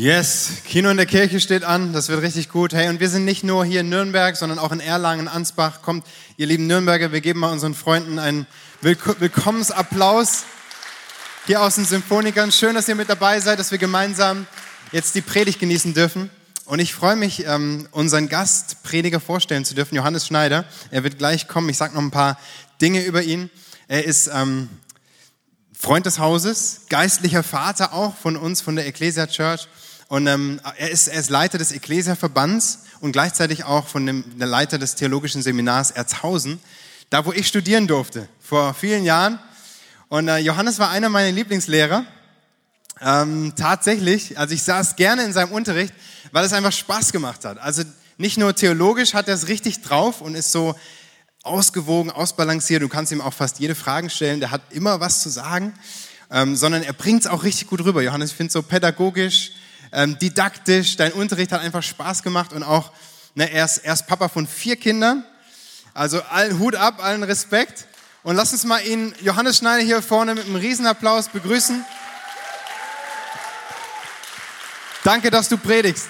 [0.00, 2.72] Yes, Kino in der Kirche steht an, das wird richtig gut.
[2.72, 5.82] Hey, und wir sind nicht nur hier in Nürnberg, sondern auch in Erlangen, Ansbach.
[5.82, 6.06] Kommt,
[6.38, 8.46] ihr lieben Nürnberger, wir geben mal unseren Freunden einen
[8.80, 10.44] Willkommensapplaus
[11.44, 12.50] hier aus den Symphonikern.
[12.50, 14.46] Schön, dass ihr mit dabei seid, dass wir gemeinsam
[14.90, 16.30] jetzt die Predigt genießen dürfen.
[16.64, 20.64] Und ich freue mich, ähm, unseren Gastprediger vorstellen zu dürfen, Johannes Schneider.
[20.90, 21.68] Er wird gleich kommen.
[21.68, 22.38] Ich sage noch ein paar
[22.80, 23.50] Dinge über ihn.
[23.86, 24.70] Er ist ähm,
[25.78, 29.68] Freund des Hauses, geistlicher Vater auch von uns, von der Ecclesia Church.
[30.10, 34.48] Und ähm, er, ist, er ist Leiter des Ecclesia-Verbands und gleichzeitig auch von dem der
[34.48, 36.58] Leiter des Theologischen Seminars Erzhausen,
[37.10, 39.38] da wo ich studieren durfte, vor vielen Jahren.
[40.08, 42.04] Und äh, Johannes war einer meiner Lieblingslehrer.
[43.00, 45.94] Ähm, tatsächlich, also ich saß gerne in seinem Unterricht,
[46.32, 47.58] weil es einfach Spaß gemacht hat.
[47.58, 47.84] Also
[48.18, 50.74] nicht nur theologisch hat er es richtig drauf und ist so
[51.44, 52.82] ausgewogen, ausbalanciert.
[52.82, 54.40] Du kannst ihm auch fast jede Frage stellen.
[54.40, 55.72] Der hat immer was zu sagen,
[56.32, 58.02] ähm, sondern er bringt es auch richtig gut rüber.
[58.02, 59.52] Johannes, ich finde so pädagogisch,
[59.92, 60.96] ähm, didaktisch.
[60.96, 62.90] Dein Unterricht hat einfach Spaß gemacht und auch,
[63.34, 65.24] ne, er, ist, er ist Papa von vier Kindern.
[65.94, 67.86] Also allen Hut ab, allen Respekt.
[68.22, 71.84] Und lass uns mal ihn, Johannes Schneider hier vorne mit einem Riesenapplaus begrüßen.
[75.02, 76.08] Danke, dass du predigst.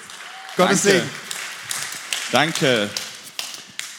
[0.57, 0.97] Gottes Danke.
[0.99, 1.09] Segen.
[2.31, 2.89] Danke.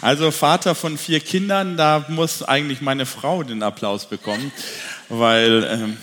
[0.03, 4.53] Also Vater von vier Kindern, da muss eigentlich meine Frau den Applaus bekommen,
[5.09, 5.97] weil, ähm,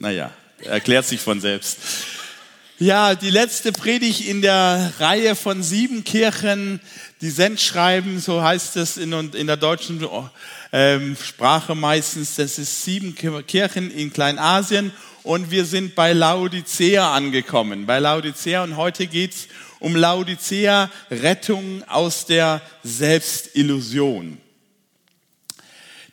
[0.00, 0.32] naja,
[0.64, 1.78] erklärt sich von selbst.
[2.80, 6.78] Ja, die letzte Predigt in der Reihe von sieben Kirchen,
[7.20, 10.06] die Sendschreiben, so heißt es in, in der deutschen
[10.70, 14.92] ähm, Sprache meistens, das ist sieben Kirchen in Kleinasien
[15.24, 17.84] und wir sind bei Laodicea angekommen.
[17.84, 19.48] Bei Laodicea und heute geht's
[19.80, 24.38] um Laodicea, Rettung aus der Selbstillusion.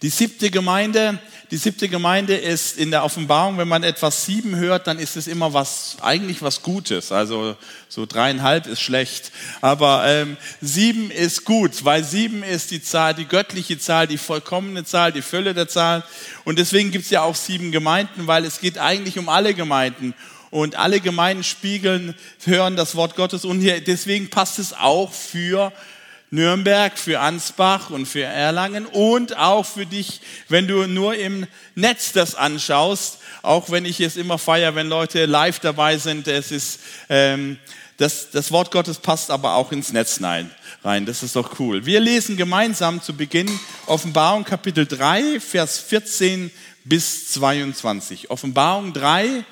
[0.02, 1.20] Die siebte Gemeinde,
[1.52, 5.28] die siebte Gemeinde ist in der Offenbarung, wenn man etwas sieben hört, dann ist es
[5.28, 7.12] immer was, eigentlich was Gutes.
[7.12, 7.56] Also
[7.88, 9.32] so dreieinhalb ist schlecht.
[9.62, 14.86] Aber ähm, sieben ist gut, weil sieben ist die Zahl, die göttliche Zahl, die vollkommene
[14.86, 16.04] Zahl, die Fülle der Zahl.
[16.44, 20.14] Und deswegen gibt es ja auch sieben Gemeinden, weil es geht eigentlich um alle Gemeinden.
[20.52, 22.16] Und alle Gemeinden spiegeln,
[22.46, 23.46] hören das Wort Gottes.
[23.46, 25.74] Und hier, deswegen passt es auch für
[26.36, 32.12] Nürnberg, für Ansbach und für Erlangen und auch für dich, wenn du nur im Netz
[32.12, 36.28] das anschaust, auch wenn ich es immer feiere, wenn Leute live dabei sind.
[36.28, 36.80] Es ist,
[37.10, 37.58] ähm,
[37.98, 41.06] das, das Wort Gottes passt aber auch ins Netz rein.
[41.06, 41.86] Das ist doch cool.
[41.86, 43.50] Wir lesen gemeinsam zu Beginn
[43.88, 46.52] Offenbarung Kapitel 3, Vers 14
[46.84, 48.30] bis 22.
[48.30, 49.44] Offenbarung 3,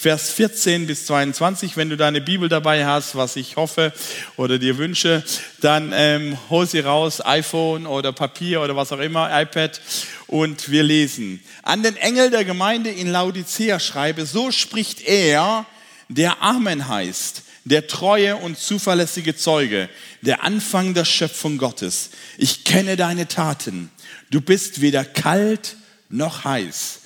[0.00, 1.76] Vers 14 bis 22.
[1.76, 3.92] Wenn du deine Bibel dabei hast, was ich hoffe
[4.38, 5.22] oder dir wünsche,
[5.60, 9.78] dann ähm, hol sie raus, iPhone oder Papier oder was auch immer, iPad
[10.26, 11.42] und wir lesen.
[11.62, 15.66] An den Engel der Gemeinde in Laodicea schreibe, so spricht er,
[16.08, 19.90] der Amen heißt, der treue und zuverlässige Zeuge,
[20.22, 22.08] der Anfang der Schöpfung Gottes.
[22.38, 23.90] Ich kenne deine Taten.
[24.30, 25.76] Du bist weder kalt
[26.08, 27.00] noch heiß.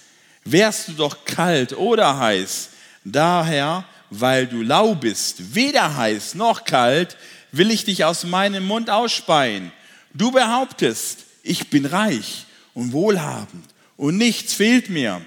[0.44, 2.69] Wärst du doch kalt oder heiß,
[3.05, 7.17] Daher, weil du lau bist, weder heiß noch kalt,
[7.53, 9.71] will ich dich aus meinem Mund ausspeien.
[10.15, 13.65] Du behauptest, ich bin reich und wohlhabend
[13.97, 15.21] und nichts fehlt mir.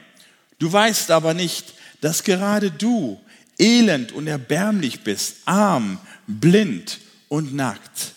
[0.59, 3.19] Du weißt aber nicht, dass gerade du
[3.59, 8.13] elend und erbärmlich bist, arm, blind und nackt.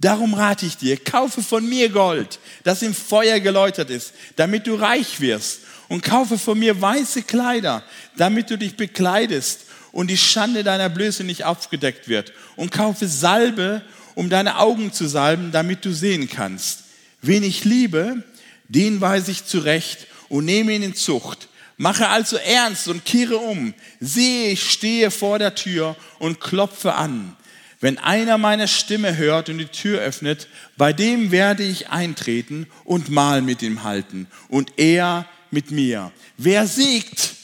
[0.00, 4.76] Darum rate ich dir, kaufe von mir Gold, das im Feuer geläutert ist, damit du
[4.76, 7.82] reich wirst und kaufe von mir weiße Kleider,
[8.16, 12.32] damit du dich bekleidest und die Schande deiner Blöße nicht aufgedeckt wird.
[12.56, 13.82] Und kaufe Salbe,
[14.14, 16.84] um deine Augen zu salben, damit du sehen kannst.
[17.22, 18.22] Wen ich liebe,
[18.68, 21.48] den weise ich zurecht und nehme ihn in Zucht.
[21.76, 23.72] Mache also ernst und kehre um.
[24.00, 27.36] Sehe, ich stehe vor der Tür und klopfe an.
[27.80, 33.08] Wenn einer meine Stimme hört und die Tür öffnet, bei dem werde ich eintreten und
[33.08, 34.26] mal mit ihm halten.
[34.48, 36.12] Und er mit mir.
[36.36, 37.34] Wer siegt,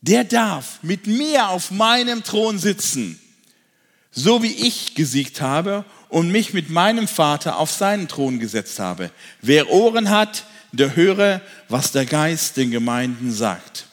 [0.00, 3.18] der darf mit mir auf meinem Thron sitzen,
[4.10, 9.10] so wie ich gesiegt habe und mich mit meinem Vater auf seinen Thron gesetzt habe.
[9.42, 13.86] Wer Ohren hat, der höre, was der Geist den Gemeinden sagt.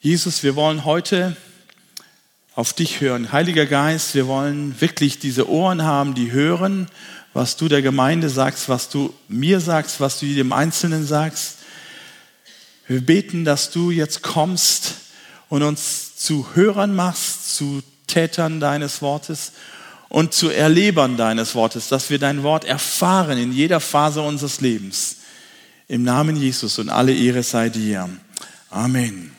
[0.00, 1.36] Jesus, wir wollen heute
[2.54, 3.32] auf dich hören.
[3.32, 6.88] Heiliger Geist, wir wollen wirklich diese Ohren haben, die hören,
[7.34, 11.56] was du der Gemeinde sagst, was du mir sagst, was du jedem Einzelnen sagst.
[12.86, 14.94] Wir beten, dass du jetzt kommst
[15.48, 19.52] und uns zu Hörern machst, zu Tätern deines Wortes
[20.08, 25.16] und zu Erlebern deines Wortes, dass wir dein Wort erfahren in jeder Phase unseres Lebens.
[25.88, 28.08] Im Namen Jesus und alle Ehre sei dir.
[28.70, 29.32] Amen.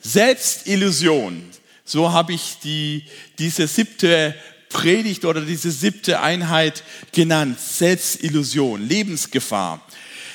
[0.00, 1.42] Selbstillusion.
[1.84, 3.04] So habe ich die,
[3.38, 4.34] diese siebte
[4.72, 6.82] Predigt oder diese siebte Einheit
[7.12, 7.60] genannt.
[7.60, 9.80] Selbstillusion, Lebensgefahr.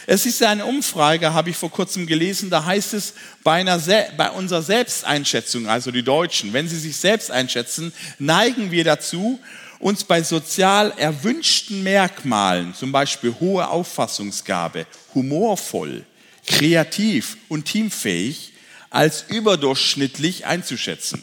[0.09, 3.13] Es ist eine Umfrage, habe ich vor kurzem gelesen, da heißt es,
[3.43, 3.77] bei, einer,
[4.15, 9.37] bei unserer Selbsteinschätzung, also die Deutschen, wenn sie sich selbst einschätzen, neigen wir dazu,
[9.79, 16.05] uns bei sozial erwünschten Merkmalen, zum Beispiel hohe Auffassungsgabe, humorvoll,
[16.45, 18.53] kreativ und teamfähig,
[18.89, 21.21] als überdurchschnittlich einzuschätzen.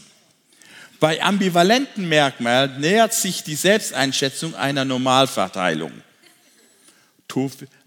[1.04, 5.92] Bei ambivalenten Merkmalen nähert sich die Selbsteinschätzung einer Normalverteilung.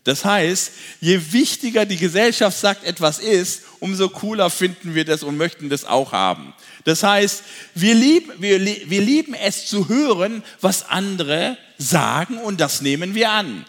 [0.03, 0.71] Das heißt,
[1.01, 5.83] je wichtiger die Gesellschaft sagt, etwas ist, umso cooler finden wir das und möchten das
[5.83, 6.53] auch haben.
[6.83, 7.41] Das heißt,
[7.73, 13.31] wir lieben, wir, wir lieben es zu hören, was andere sagen und das nehmen wir
[13.31, 13.65] an.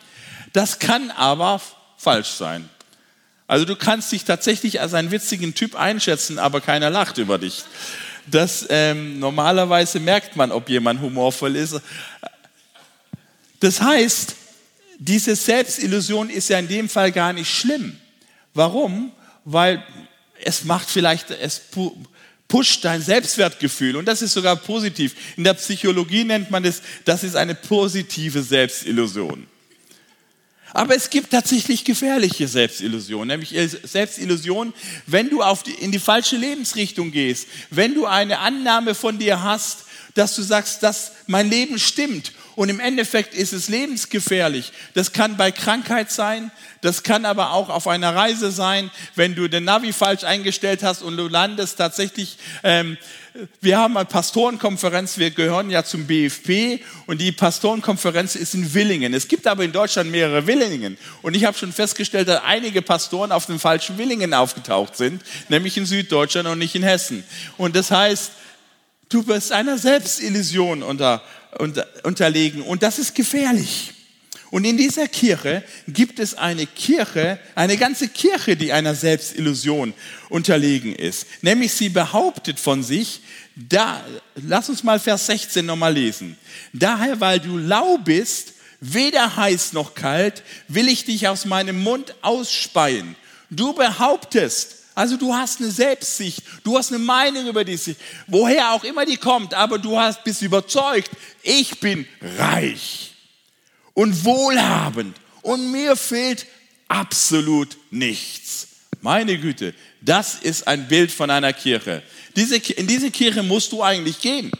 [0.53, 1.63] Das kann aber
[1.97, 2.69] falsch sein.
[3.47, 7.65] Also du kannst dich tatsächlich als einen witzigen Typ einschätzen, aber keiner lacht über dich.
[8.31, 11.81] Das ähm, normalerweise merkt man, ob jemand humorvoll ist.
[13.61, 14.37] Das heißt,
[14.99, 17.97] diese Selbstillusion ist ja in dem Fall gar nicht schlimm.
[18.55, 19.13] Warum?
[19.45, 19.83] Weil
[20.43, 21.63] es macht vielleicht, es
[22.49, 25.15] pusht dein Selbstwertgefühl und das ist sogar positiv.
[25.37, 29.47] In der Psychologie nennt man es, das ist eine positive Selbstillusion.
[30.75, 33.55] Aber es gibt tatsächlich gefährliche Selbstillusionen, nämlich
[33.85, 34.75] Selbstillusionen,
[35.07, 39.85] wenn du die, in die falsche Lebensrichtung gehst, wenn du eine Annahme von dir hast,
[40.15, 44.73] dass du sagst, dass mein Leben stimmt und im Endeffekt ist es lebensgefährlich.
[44.95, 46.51] Das kann bei Krankheit sein,
[46.81, 51.03] das kann aber auch auf einer Reise sein, wenn du den Navi falsch eingestellt hast
[51.03, 52.37] und du landest tatsächlich.
[52.65, 52.97] Ähm,
[53.61, 59.15] wir haben eine Pastorenkonferenz, wir gehören ja zum BFP und die Pastorenkonferenz ist in Willingen.
[59.15, 63.31] Es gibt aber in Deutschland mehrere Willingen und ich habe schon festgestellt, dass einige Pastoren
[63.31, 67.23] auf dem falschen Willingen aufgetaucht sind, nämlich in Süddeutschland und nicht in Hessen.
[67.57, 68.33] Und das heißt,
[69.09, 71.23] du bist einer Selbstillusion unter, unter,
[71.59, 73.93] unterlegen und das ist gefährlich.
[74.51, 79.93] Und in dieser Kirche gibt es eine Kirche, eine ganze Kirche, die einer Selbstillusion
[80.31, 81.27] unterlegen ist.
[81.43, 83.21] Nämlich sie behauptet von sich,
[83.57, 84.03] da,
[84.37, 86.39] lass uns mal Vers 16 nochmal lesen.
[86.73, 92.15] Daher, weil du lau bist, weder heiß noch kalt, will ich dich aus meinem Mund
[92.23, 93.17] ausspeien.
[93.51, 97.79] Du behauptest, also du hast eine Selbstsicht, du hast eine Meinung über die
[98.27, 101.09] woher auch immer die kommt, aber du hast, bist überzeugt,
[101.45, 102.05] ich bin
[102.37, 103.13] reich
[103.95, 106.47] und wohlhabend und mir fehlt
[106.89, 108.67] absolut nichts.
[109.01, 112.03] Meine Güte, das ist ein Bild von einer Kirche.
[112.35, 114.51] Diese, in diese Kirche musst du eigentlich gehen.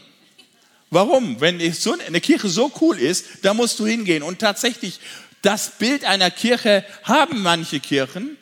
[0.89, 1.41] Warum?
[1.41, 4.23] Wenn eine Kirche so cool ist, da musst du hingehen.
[4.23, 5.01] Und tatsächlich,
[5.41, 8.37] das Bild einer Kirche haben manche Kirchen,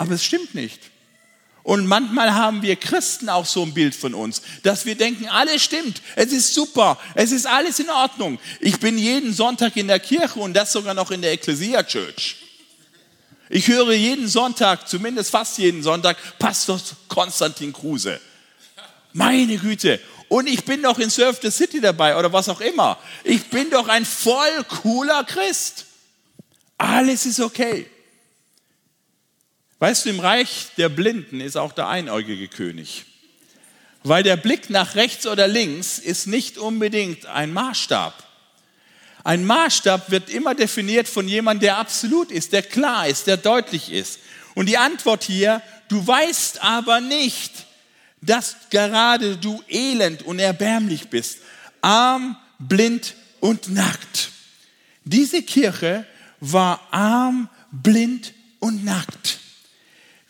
[0.00, 0.80] aber es stimmt nicht.
[1.62, 5.62] Und manchmal haben wir Christen auch so ein Bild von uns, dass wir denken, alles
[5.62, 8.38] stimmt, es ist super, es ist alles in Ordnung.
[8.60, 12.36] Ich bin jeden Sonntag in der Kirche und das sogar noch in der Ecclesia Church.
[13.50, 18.18] Ich höre jeden Sonntag, zumindest fast jeden Sonntag, Pastor Konstantin Kruse.
[19.12, 20.00] Meine Güte.
[20.28, 22.96] Und ich bin doch in Surf the City dabei oder was auch immer.
[23.22, 25.84] Ich bin doch ein voll cooler Christ.
[26.78, 27.86] Alles ist okay.
[29.80, 33.06] Weißt du, im Reich der Blinden ist auch der einäugige König.
[34.02, 38.12] Weil der Blick nach rechts oder links ist nicht unbedingt ein Maßstab.
[39.24, 43.90] Ein Maßstab wird immer definiert von jemandem, der absolut ist, der klar ist, der deutlich
[43.90, 44.20] ist.
[44.54, 47.66] Und die Antwort hier, du weißt aber nicht,
[48.20, 51.38] dass gerade du elend und erbärmlich bist,
[51.80, 54.30] arm, blind und nackt.
[55.04, 56.04] Diese Kirche
[56.38, 59.40] war arm, blind und nackt.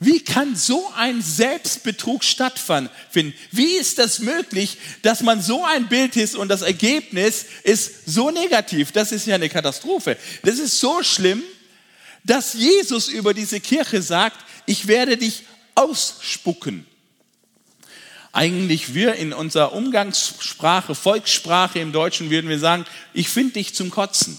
[0.03, 3.35] Wie kann so ein Selbstbetrug stattfinden?
[3.53, 8.31] Wie ist das möglich, dass man so ein Bild ist und das Ergebnis ist so
[8.31, 8.93] negativ?
[8.93, 10.17] Das ist ja eine Katastrophe.
[10.43, 11.43] Das ist so schlimm,
[12.25, 16.87] dass Jesus über diese Kirche sagt, ich werde dich ausspucken.
[18.33, 23.91] Eigentlich wir in unserer Umgangssprache, Volkssprache im Deutschen würden wir sagen, ich finde dich zum
[23.91, 24.39] Kotzen.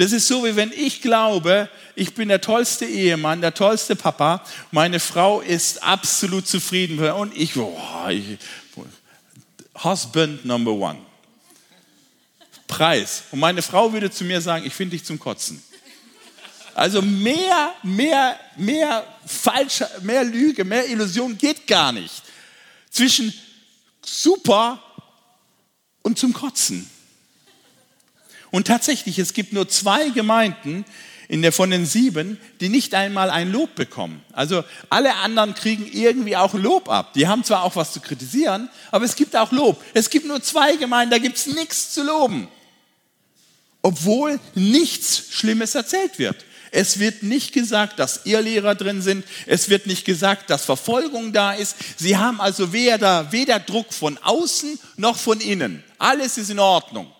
[0.00, 4.42] Das ist so, wie wenn ich glaube, ich bin der tollste Ehemann, der tollste Papa,
[4.70, 7.78] meine Frau ist absolut zufrieden und ich, oh,
[8.08, 8.38] ich
[9.84, 10.98] Husband number one.
[12.66, 13.24] Preis.
[13.30, 15.62] Und meine Frau würde zu mir sagen, ich finde dich zum Kotzen.
[16.72, 22.22] Also mehr, mehr, mehr falsch, mehr Lüge, mehr Illusion geht gar nicht.
[22.88, 23.34] Zwischen
[24.02, 24.82] super
[26.00, 26.88] und zum Kotzen.
[28.50, 30.84] Und tatsächlich, es gibt nur zwei Gemeinden
[31.30, 34.20] in der, von den sieben, die nicht einmal ein Lob bekommen.
[34.32, 37.14] Also alle anderen kriegen irgendwie auch Lob ab.
[37.14, 39.80] Die haben zwar auch was zu kritisieren, aber es gibt auch Lob.
[39.94, 42.48] Es gibt nur zwei Gemeinden, da gibt es nichts zu loben.
[43.82, 46.44] Obwohl nichts Schlimmes erzählt wird.
[46.72, 49.24] Es wird nicht gesagt, dass Irrlehrer drin sind.
[49.46, 51.76] Es wird nicht gesagt, dass Verfolgung da ist.
[51.96, 55.84] Sie haben also weder, weder Druck von außen noch von innen.
[55.98, 57.10] Alles ist in Ordnung.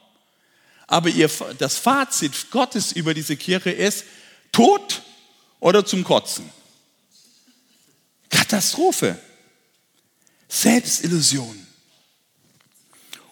[0.91, 4.05] Aber ihr, das Fazit Gottes über diese Kirche ist
[4.51, 5.03] Tod
[5.61, 6.51] oder zum Kotzen.
[8.29, 9.17] Katastrophe.
[10.49, 11.65] Selbstillusion.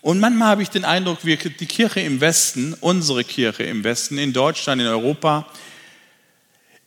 [0.03, 4.19] Und manchmal habe ich den Eindruck, wir, die Kirche im Westen, unsere Kirche im Westen,
[4.19, 5.49] in Deutschland, in Europa,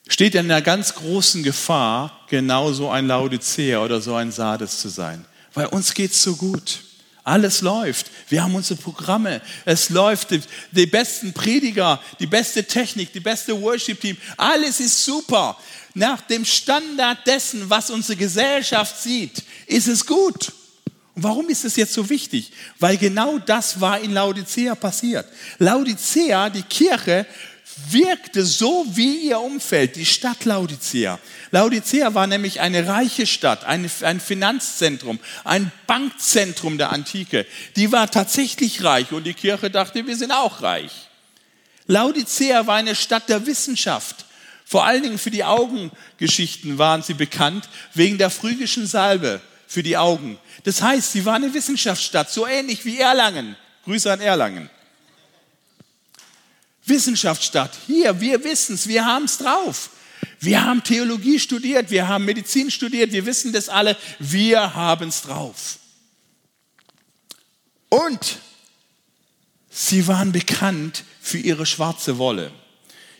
[0.08, 4.88] steht in einer ganz großen Gefahr, genau so ein Laodicea oder so ein Sardes zu
[4.88, 5.26] sein.
[5.54, 6.80] Weil uns geht es so gut.
[7.24, 8.10] Alles läuft.
[8.30, 9.42] Wir haben unsere Programme.
[9.66, 10.32] Es läuft.
[10.32, 14.18] Die, die, besten Prediger, die beste Technik, die beste Worship-Team.
[14.38, 15.58] Alles ist super.
[15.94, 20.52] Nach dem Standard dessen, was unsere Gesellschaft sieht, ist es gut.
[21.14, 22.52] Und warum ist es jetzt so wichtig?
[22.80, 25.28] Weil genau das war in Laodicea passiert.
[25.60, 27.28] Laodicea, die Kirche,
[27.90, 31.20] wirkte so wie ihr Umfeld, die Stadt Laodicea.
[31.52, 37.46] Laodicea war nämlich eine reiche Stadt, ein, ein Finanzzentrum, ein Bankzentrum der Antike.
[37.76, 41.10] Die war tatsächlich reich und die Kirche dachte, wir sind auch reich.
[41.88, 44.26] Laodicea war eine Stadt der Wissenschaft.
[44.66, 49.98] Vor allen Dingen für die Augengeschichten waren sie bekannt, wegen der phrygischen Salbe für die
[49.98, 50.40] Augen.
[50.64, 53.58] Das heißt, sie war eine Wissenschaftsstadt, so ähnlich wie Erlangen.
[53.84, 54.70] Grüße an Erlangen.
[56.86, 57.72] Wissenschaftsstadt.
[57.88, 59.90] Hier, wir wissen es, wir haben es drauf.
[60.44, 65.22] Wir haben Theologie studiert, wir haben Medizin studiert, wir wissen das alle, wir haben es
[65.22, 65.78] drauf.
[67.90, 68.40] Und
[69.70, 72.52] sie waren bekannt für ihre schwarze Wolle.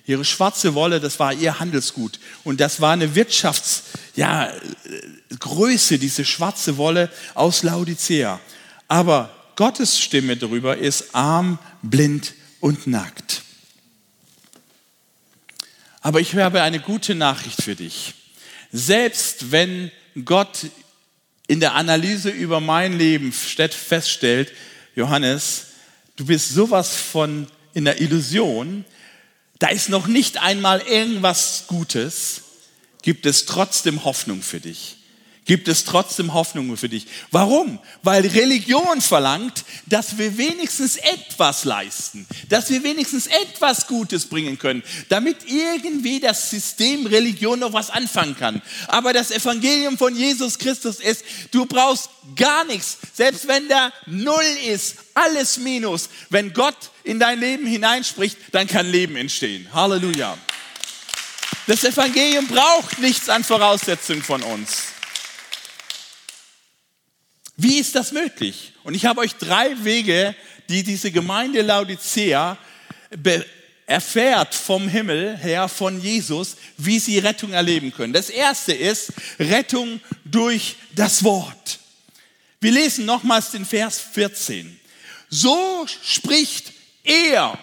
[0.08, 2.20] Ihre schwarze Wolle, das war ihr Handelsgut.
[2.44, 8.40] Und das war eine Wirtschaftsgröße, ja, diese schwarze Wolle aus Laodicea.
[8.88, 13.44] Aber Gottes Stimme darüber ist arm, blind und nackt.
[16.02, 18.14] Aber ich habe eine gute Nachricht für dich.
[18.72, 19.92] Selbst wenn
[20.26, 20.68] Gott
[21.48, 24.52] in der Analyse über mein Leben feststellt,
[24.96, 25.68] Johannes,
[26.16, 28.84] du bist sowas von in der Illusion,
[29.60, 32.42] da ist noch nicht einmal irgendwas Gutes,
[33.02, 34.98] gibt es trotzdem Hoffnung für dich
[35.46, 37.08] gibt es trotzdem Hoffnung für dich.
[37.32, 37.80] Warum?
[38.04, 44.84] Weil Religion verlangt, dass wir wenigstens etwas leisten, dass wir wenigstens etwas Gutes bringen können,
[45.10, 48.62] damit irgendwie das System Religion noch was anfangen kann.
[48.88, 54.46] Aber das Evangelium von Jesus Christus ist, du brauchst gar nichts, selbst wenn da Null
[54.68, 56.10] ist, alles Minus.
[56.30, 59.68] Wenn Gott in dein Leben hineinspricht, dann kann Leben entstehen.
[59.74, 60.38] Halleluja.
[61.68, 64.91] Das Evangelium braucht nichts an Voraussetzungen von uns.
[67.64, 68.74] Wie ist das möglich?
[68.84, 70.36] Und ich habe euch drei Wege,
[70.68, 72.58] die diese Gemeinde Laodicea
[73.86, 78.14] erfährt vom Himmel her, von Jesus, wie sie Rettung erleben können.
[78.14, 81.78] Das erste ist Rettung durch das Wort.
[82.62, 84.80] Wir lesen nochmals den Vers 14.
[85.30, 87.60] So spricht er.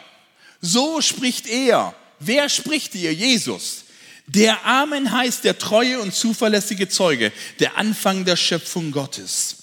[0.60, 1.92] So spricht er.
[2.20, 3.12] Wer spricht hier?
[3.12, 3.84] Jesus.
[4.28, 9.57] Der Amen heißt der treue und zuverlässige Zeuge, der Anfang der Schöpfung Gottes.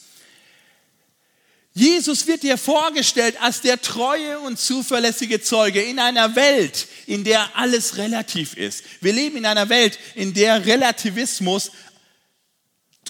[1.77, 7.58] Jesus wird dir vorgestellt als der treue und zuverlässige Zeuge in einer Welt, in der
[7.58, 8.86] alles relativ ist.
[9.01, 11.72] Wir leben in einer Welt, in der Relativismus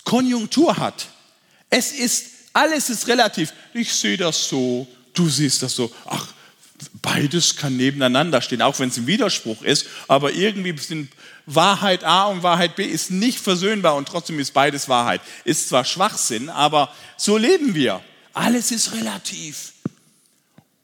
[0.03, 1.07] Konjunktur hat.
[1.69, 3.53] Es ist, alles ist relativ.
[3.75, 5.93] Ich sehe das so, du siehst das so.
[6.05, 6.27] Ach,
[7.03, 11.11] beides kann nebeneinander stehen, auch wenn es ein Widerspruch ist, aber irgendwie sind
[11.45, 15.21] Wahrheit A und Wahrheit B ist nicht versöhnbar und trotzdem ist beides Wahrheit.
[15.43, 18.01] Ist zwar Schwachsinn, aber so leben wir.
[18.35, 19.71] Alles ist relativ.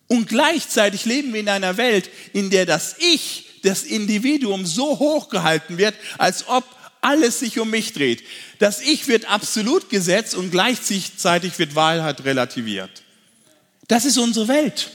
[0.08, 5.78] Und gleichzeitig leben wir in einer Welt, in der das Ich, das Individuum so hochgehalten
[5.78, 6.64] wird, als ob
[7.02, 8.24] alles sich um mich dreht.
[8.60, 13.04] Das Ich wird absolut gesetzt und gleichzeitig wird Wahrheit relativiert.
[13.88, 14.92] Das ist unsere Welt.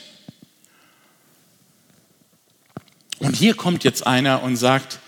[3.19, 4.99] Und hier kommt jetzt einer und sagt,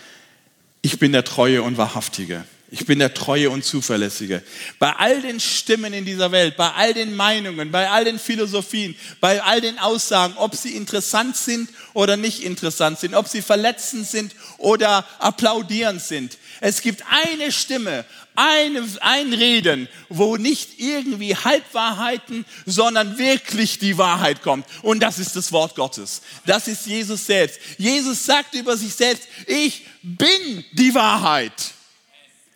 [0.82, 2.44] ich bin der Treue und Wahrhaftige.
[2.70, 4.42] Ich bin der Treue und Zuverlässige.
[4.78, 8.94] Bei all den Stimmen in dieser Welt, bei all den Meinungen, bei all den Philosophien,
[9.20, 14.06] bei all den Aussagen, ob sie interessant sind oder nicht interessant sind, ob sie verletzend
[14.06, 16.36] sind oder applaudierend sind.
[16.60, 24.42] Es gibt eine Stimme, eine, ein Reden, wo nicht irgendwie Halbwahrheiten, sondern wirklich die Wahrheit
[24.42, 24.66] kommt.
[24.82, 26.20] Und das ist das Wort Gottes.
[26.44, 27.60] Das ist Jesus selbst.
[27.78, 31.54] Jesus sagt über sich selbst, ich bin die Wahrheit.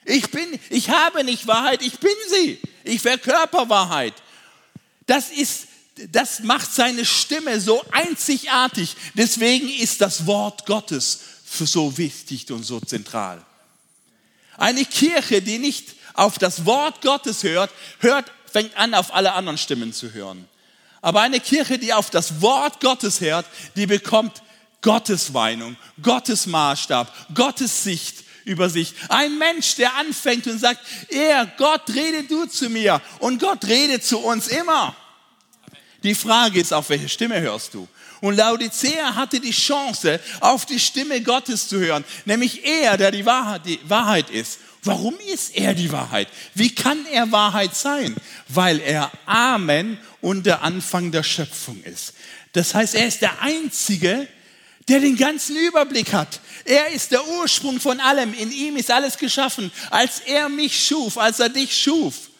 [0.05, 2.61] Ich bin, ich habe nicht Wahrheit, ich bin sie.
[2.85, 4.15] Ich verkörper Wahrheit.
[5.07, 5.69] Das ist,
[6.11, 8.97] das macht seine Stimme so einzigartig.
[9.15, 13.45] Deswegen ist das Wort Gottes so wichtig und so zentral.
[14.57, 19.59] Eine Kirche, die nicht auf das Wort Gottes hört, hört, fängt an, auf alle anderen
[19.59, 20.49] Stimmen zu hören.
[21.01, 24.43] Aber eine Kirche, die auf das Wort Gottes hört, die bekommt
[24.83, 28.95] Gottes Weinung, Gottes Maßstab, Gottes Sicht, über sich.
[29.09, 34.05] Ein Mensch, der anfängt und sagt, er, Gott, rede du zu mir und Gott redet
[34.05, 34.97] zu uns immer.
[36.03, 37.89] Die Frage ist, auf welche Stimme hörst du?
[38.21, 43.27] Und Laodicea hatte die Chance, auf die Stimme Gottes zu hören, nämlich er, der die
[43.27, 44.59] Wahrheit, die Wahrheit ist.
[44.85, 46.29] Warum ist er die Wahrheit?
[46.55, 48.17] Wie kann er Wahrheit sein?
[48.49, 52.15] Weil er Amen und der Anfang der Schöpfung ist.
[52.53, 54.27] Das heißt, er ist der Einzige,
[54.89, 56.41] der den ganzen Überblick hat.
[56.65, 58.35] Er ist der Ursprung von allem.
[58.35, 59.73] In ihm ist alles geschaffen.
[59.91, 62.31] Als er mich schuf, als er dich schuf,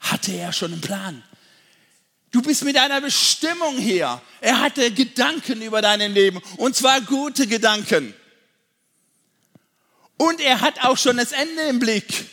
[0.00, 1.22] hatte er schon einen Plan.
[2.30, 4.20] Du bist mit einer Bestimmung hier.
[4.40, 8.14] Er hatte Gedanken über dein Leben und zwar gute Gedanken.
[10.16, 12.26] Und er hat auch schon das Ende im Blick.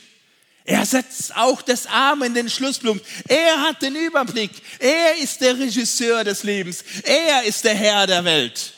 [0.65, 3.03] Er setzt auch das Arm in den Schlusspunkt.
[3.29, 4.51] Er hat den Überblick.
[4.79, 6.83] Er ist der Regisseur des Lebens.
[7.03, 8.73] Er ist der Herr der Welt.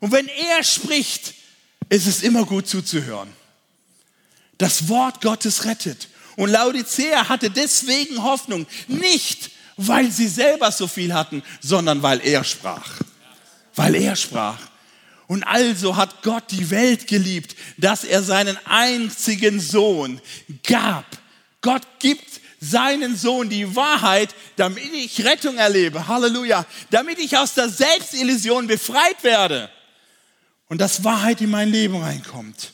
[0.00, 1.34] Und wenn er spricht,
[1.88, 3.28] ist es immer gut zuzuhören.
[4.58, 6.08] Das Wort Gottes rettet.
[6.36, 12.44] Und Laodicea hatte deswegen Hoffnung, nicht weil sie selber so viel hatten, sondern weil er
[12.44, 13.00] sprach.
[13.74, 14.58] Weil er sprach.
[15.26, 20.20] Und also hat Gott die Welt geliebt, dass er seinen einzigen Sohn
[20.62, 21.04] gab.
[21.60, 26.08] Gott gibt seinen Sohn die Wahrheit, damit ich Rettung erlebe.
[26.08, 26.64] Halleluja.
[26.90, 29.70] Damit ich aus der Selbstillusion befreit werde
[30.68, 32.72] und dass Wahrheit in mein Leben reinkommt.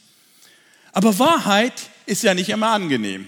[0.93, 1.75] Aber Wahrheit
[2.07, 3.27] ist ja nicht immer angenehm.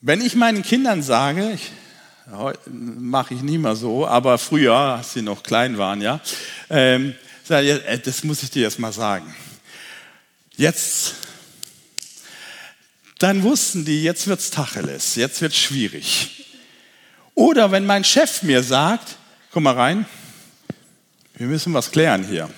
[0.00, 1.58] Wenn ich meinen Kindern sage,
[2.66, 6.20] mache ich nie mehr so, aber früher, als sie noch klein waren, ja,
[6.70, 7.14] ähm,
[7.48, 9.34] äh, das muss ich dir jetzt mal sagen.
[10.56, 11.14] Jetzt,
[13.18, 16.46] dann wussten die, jetzt wird's Tacheles, jetzt wird's schwierig.
[17.34, 19.16] Oder wenn mein Chef mir sagt,
[19.52, 20.06] komm mal rein,
[21.38, 22.50] wir müssen was klären hier.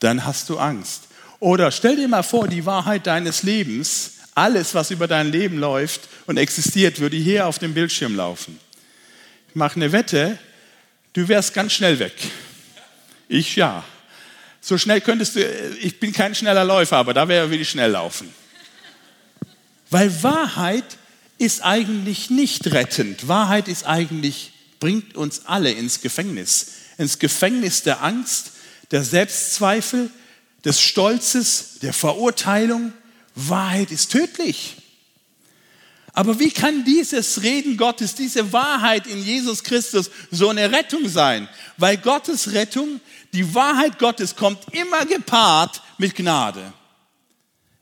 [0.00, 1.04] Dann hast du Angst.
[1.38, 6.08] Oder stell dir mal vor, die Wahrheit deines Lebens, alles, was über dein Leben läuft
[6.26, 8.58] und existiert, würde hier auf dem Bildschirm laufen.
[9.48, 10.38] Ich mache eine Wette,
[11.12, 12.14] du wärst ganz schnell weg.
[13.28, 13.84] Ich ja.
[14.60, 15.44] So schnell könntest du,
[15.80, 18.32] ich bin kein schneller Läufer, aber da wäre ich schnell laufen.
[19.90, 20.84] Weil Wahrheit
[21.36, 23.28] ist eigentlich nicht rettend.
[23.28, 26.66] Wahrheit ist eigentlich bringt uns alle ins Gefängnis.
[26.98, 28.52] Ins Gefängnis der Angst,
[28.90, 30.10] der Selbstzweifel,
[30.64, 32.92] des Stolzes, der Verurteilung.
[33.34, 34.76] Wahrheit ist tödlich.
[36.12, 41.48] Aber wie kann dieses Reden Gottes, diese Wahrheit in Jesus Christus so eine Rettung sein?
[41.76, 43.00] Weil Gottes Rettung,
[43.32, 46.72] die Wahrheit Gottes kommt immer gepaart mit Gnade.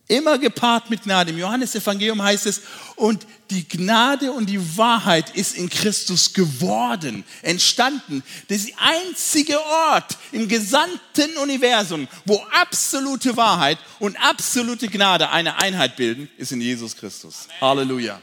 [0.08, 1.32] Immer gepaart mit Gnade.
[1.32, 2.62] Im Johannesevangelium heißt es,
[2.94, 8.22] und die Gnade und die Wahrheit ist in Christus geworden, entstanden.
[8.48, 15.58] Das ist der einzige Ort im gesamten Universum, wo absolute Wahrheit und absolute Gnade eine
[15.58, 17.48] Einheit bilden, ist in Jesus Christus.
[17.60, 17.60] Amen.
[17.60, 18.22] Halleluja.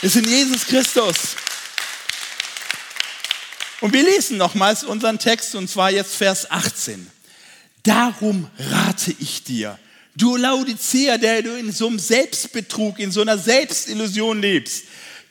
[0.00, 1.36] Ist in Jesus Christus.
[3.80, 7.10] Und wir lesen nochmals unseren Text, und zwar jetzt Vers 18.
[7.82, 9.78] Darum rate ich dir,
[10.18, 14.86] Du Laodicea, der du in so einem Selbstbetrug, in so einer Selbstillusion lebst,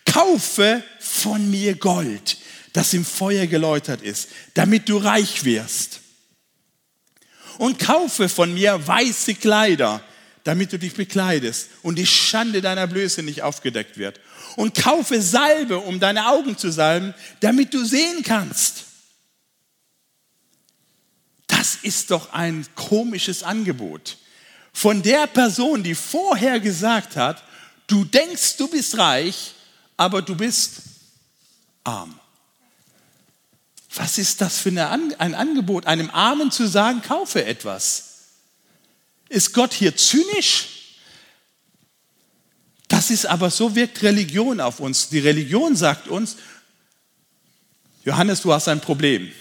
[0.06, 2.38] kaufe von mir Gold,
[2.72, 6.00] das im Feuer geläutert ist, damit du reich wirst.
[7.58, 10.02] Und kaufe von mir weiße Kleider,
[10.46, 14.22] damit du dich bekleidest und die Schande deiner Blöße nicht aufgedeckt wird.
[14.56, 18.86] Und kaufe Salbe, um deine Augen zu salben, damit du sehen kannst.
[21.48, 24.18] Das ist doch ein komisches Angebot
[24.78, 27.42] von der Person, die vorher gesagt hat,
[27.88, 29.56] du denkst, du bist reich,
[29.98, 30.84] aber du bist
[31.84, 32.20] arm.
[33.96, 38.20] Was ist das für ein Angebot, einem Armen zu sagen, kaufe etwas?
[39.30, 40.68] Ist Gott hier zynisch?
[42.88, 45.10] Das ist aber so wirkt Religion auf uns.
[45.10, 46.38] Die Religion sagt uns,
[48.06, 49.32] Johannes, du hast ein Problem.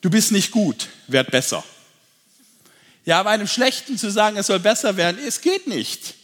[0.00, 1.64] Du bist nicht gut, werd besser.
[3.04, 6.14] Ja, aber einem Schlechten zu sagen, es soll besser werden, es geht nicht.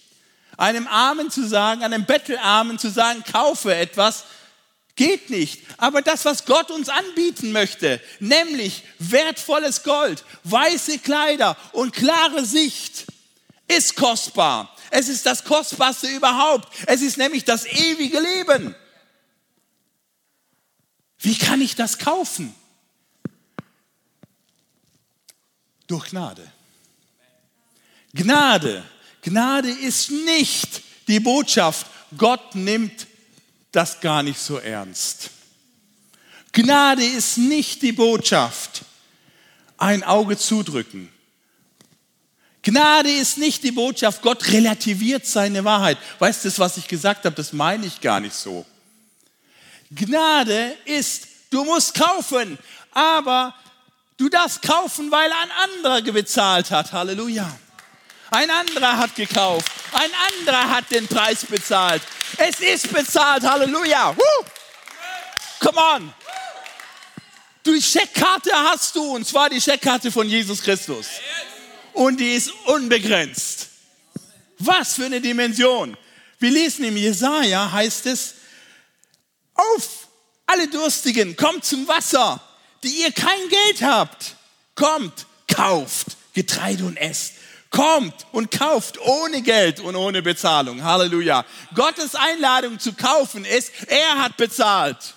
[0.56, 4.24] Einem Armen zu sagen, einem Bettelarmen zu sagen, kaufe etwas,
[4.96, 5.62] geht nicht.
[5.78, 13.06] Aber das, was Gott uns anbieten möchte, nämlich wertvolles Gold, weiße Kleider und klare Sicht,
[13.68, 14.74] ist kostbar.
[14.90, 16.68] Es ist das Kostbarste überhaupt.
[16.86, 18.74] Es ist nämlich das ewige Leben.
[21.18, 22.54] Wie kann ich das kaufen?
[25.86, 26.50] Durch Gnade.
[28.14, 28.82] Gnade.
[29.22, 33.06] Gnade ist nicht die Botschaft, Gott nimmt
[33.72, 35.30] das gar nicht so ernst.
[36.52, 38.82] Gnade ist nicht die Botschaft,
[39.76, 41.12] ein Auge zudrücken.
[42.62, 45.98] Gnade ist nicht die Botschaft, Gott relativiert seine Wahrheit.
[46.18, 48.66] Weißt du, was ich gesagt habe, das meine ich gar nicht so.
[49.90, 52.58] Gnade ist, du musst kaufen,
[52.90, 53.54] aber
[54.16, 56.92] du darfst kaufen, weil ein anderer bezahlt hat.
[56.92, 57.58] Halleluja.
[58.30, 59.70] Ein anderer hat gekauft.
[59.92, 62.02] Ein anderer hat den Preis bezahlt.
[62.36, 63.42] Es ist bezahlt.
[63.42, 64.14] Halleluja.
[64.16, 64.44] Woo!
[65.60, 66.14] Come on.
[67.64, 71.06] Die Scheckkarte hast du, und zwar die Scheckkarte von Jesus Christus.
[71.92, 73.68] Und die ist unbegrenzt.
[74.58, 75.96] Was für eine Dimension.
[76.38, 78.34] Wir lesen im Jesaja, heißt es,
[79.54, 80.08] auf,
[80.46, 82.40] alle Durstigen, kommt zum Wasser,
[82.82, 84.36] die ihr kein Geld habt.
[84.74, 87.34] Kommt, kauft Getreide und esst.
[87.70, 90.82] Kommt und kauft ohne Geld und ohne Bezahlung.
[90.82, 91.44] Halleluja.
[91.74, 95.14] Gottes Einladung zu kaufen ist, er hat bezahlt.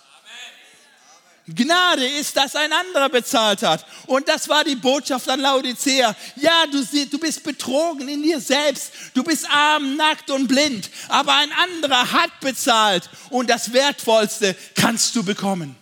[1.48, 3.86] Gnade ist, dass ein anderer bezahlt hat.
[4.06, 6.16] Und das war die Botschaft an Laodicea.
[6.36, 8.92] Ja, du, du bist betrogen in dir selbst.
[9.14, 10.90] Du bist arm, nackt und blind.
[11.10, 13.10] Aber ein anderer hat bezahlt.
[13.30, 15.76] Und das Wertvollste kannst du bekommen.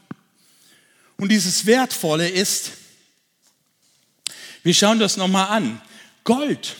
[1.17, 2.71] Und dieses Wertvolle ist,
[4.63, 5.81] wir schauen das nochmal an.
[6.29, 6.75] Gold.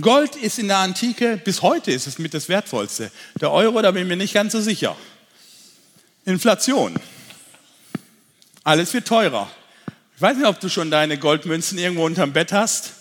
[0.00, 3.10] Gold ist in der Antike, bis heute ist es mit das Wertvollste.
[3.40, 4.96] Der Euro, da bin ich mir nicht ganz so sicher.
[6.24, 6.94] Inflation.
[8.62, 9.50] Alles wird teurer.
[10.14, 12.92] Ich weiß nicht, ob du schon deine Goldmünzen irgendwo unterm Bett hast.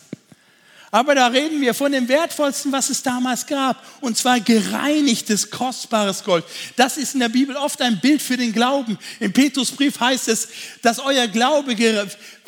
[0.89, 3.83] Aber da reden wir von dem Wertvollsten, was es damals gab.
[4.01, 6.45] Und zwar gereinigtes, kostbares Gold.
[6.77, 8.97] Das ist in der Bibel oft ein Bild für den Glauben.
[9.19, 10.47] Im Petrusbrief heißt es,
[10.81, 11.75] dass euer Glaube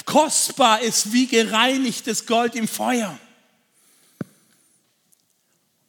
[0.06, 3.18] kostbar ist wie gereinigtes Gold im Feuer.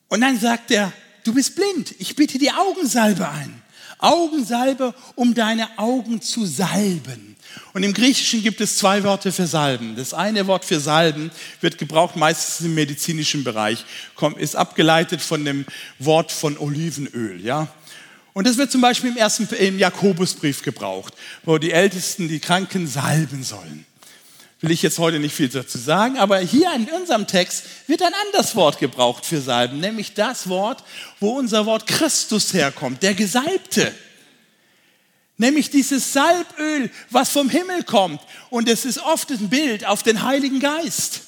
[0.09, 0.91] Und dann sagt er,
[1.23, 3.61] du bist blind, ich bitte die Augensalbe ein.
[3.99, 7.35] Augensalbe, um deine Augen zu salben.
[7.73, 9.95] Und im Griechischen gibt es zwei Worte für Salben.
[9.95, 13.85] Das eine Wort für Salben wird gebraucht meistens im medizinischen Bereich,
[14.37, 15.65] ist abgeleitet von dem
[15.97, 17.67] Wort von Olivenöl, ja.
[18.33, 22.85] Und das wird zum Beispiel im ersten im Jakobusbrief gebraucht, wo die Ältesten die Kranken
[22.85, 23.85] salben sollen
[24.59, 28.13] will ich jetzt heute nicht viel dazu sagen, aber hier in unserem Text wird ein
[28.25, 30.83] anderes Wort gebraucht für Salben, nämlich das Wort,
[31.19, 33.93] wo unser Wort Christus herkommt, der Gesalbte.
[35.39, 38.19] Nämlich dieses Salböl, was vom Himmel kommt.
[38.49, 41.21] Und es ist oft ein Bild auf den Heiligen Geist.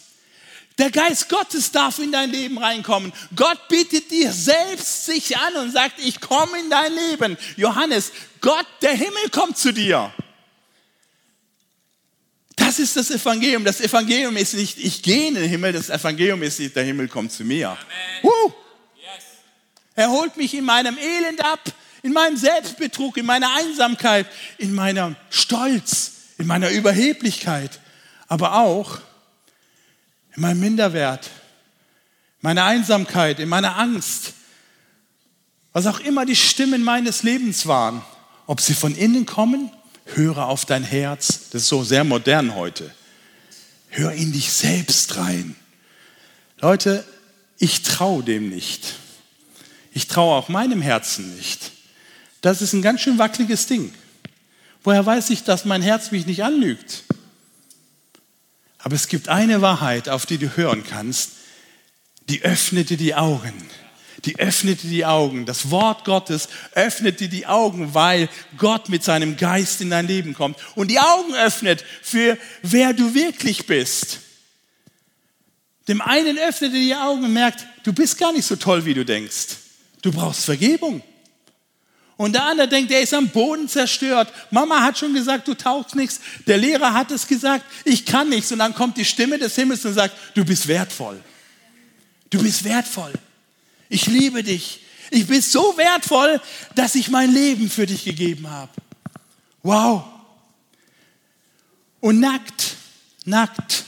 [0.79, 3.13] Der Geist Gottes darf in dein Leben reinkommen.
[3.35, 7.37] Gott bietet dir selbst sich an und sagt, ich komme in dein Leben.
[7.57, 8.11] Johannes,
[8.41, 10.11] Gott, der Himmel kommt zu dir.
[12.59, 13.63] Das ist das Evangelium.
[13.63, 17.07] Das Evangelium ist nicht, ich gehe in den Himmel, das Evangelium ist nicht, der Himmel
[17.07, 17.77] kommt zu mir.
[18.23, 18.51] Uh.
[19.95, 21.59] Er holt mich in meinem Elend ab,
[22.03, 27.79] in meinem Selbstbetrug, in meiner Einsamkeit, in meinem Stolz, in meiner Überheblichkeit,
[28.27, 28.99] aber auch
[30.35, 31.29] in meinem Minderwert,
[32.39, 34.33] meiner Einsamkeit, in meiner Angst,
[35.73, 38.01] was auch immer die Stimmen meines Lebens waren,
[38.47, 39.69] ob sie von innen kommen
[40.15, 41.49] höre auf dein Herz.
[41.51, 42.93] Das ist so sehr modern heute.
[43.89, 45.55] Hör in dich selbst rein.
[46.59, 47.03] Leute,
[47.57, 48.95] ich traue dem nicht.
[49.93, 51.71] Ich traue auch meinem Herzen nicht.
[52.41, 53.93] Das ist ein ganz schön wackeliges Ding.
[54.83, 57.03] Woher weiß ich, dass mein Herz mich nicht anlügt?
[58.77, 61.31] Aber es gibt eine Wahrheit, auf die du hören kannst,
[62.29, 63.53] die öffnete die Augen
[64.25, 65.45] die öffnete die Augen.
[65.45, 70.57] Das Wort Gottes öffnete die Augen, weil Gott mit seinem Geist in dein Leben kommt
[70.75, 74.19] und die Augen öffnet für wer du wirklich bist.
[75.87, 79.03] Dem einen öffnete die Augen und merkt, du bist gar nicht so toll, wie du
[79.03, 79.57] denkst.
[80.01, 81.01] Du brauchst Vergebung.
[82.15, 84.31] Und der andere denkt, er ist am Boden zerstört.
[84.51, 86.19] Mama hat schon gesagt, du tauchst nichts.
[86.47, 88.51] Der Lehrer hat es gesagt, ich kann nichts.
[88.51, 91.23] Und dann kommt die Stimme des Himmels und sagt, du bist wertvoll.
[92.29, 93.13] Du bist wertvoll.
[93.89, 94.81] Ich liebe dich.
[95.11, 96.39] Ich bin so wertvoll,
[96.75, 98.71] dass ich mein Leben für dich gegeben habe.
[99.63, 100.03] Wow.
[101.99, 102.75] Und nackt,
[103.25, 103.85] nackt.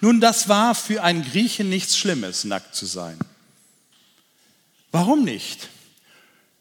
[0.00, 3.18] Nun, das war für einen Griechen nichts Schlimmes, nackt zu sein.
[4.92, 5.68] Warum nicht?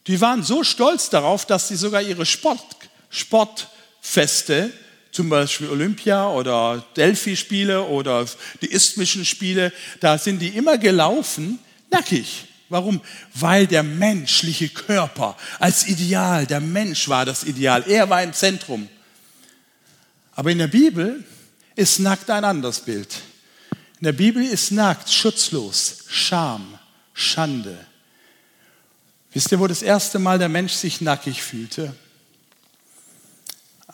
[0.08, 2.64] Die waren so stolz darauf, dass sie sogar ihre Sport,
[3.10, 4.74] Sportfeste,
[5.12, 8.26] zum Beispiel Olympia oder Delphi-Spiele oder
[8.62, 12.46] die Isthmischen Spiele, da sind die immer gelaufen, nackig.
[12.70, 13.02] Warum?
[13.34, 18.90] Weil der menschliche Körper als Ideal, der Mensch war das Ideal, er war im Zentrum.
[20.34, 21.24] Aber in der Bibel
[21.76, 23.22] ist nackt ein anderes Bild.
[24.00, 26.78] In der Bibel ist nackt schutzlos, Scham,
[27.14, 27.86] Schande.
[29.32, 31.96] Wisst ihr, wo das erste Mal der Mensch sich nackig fühlte?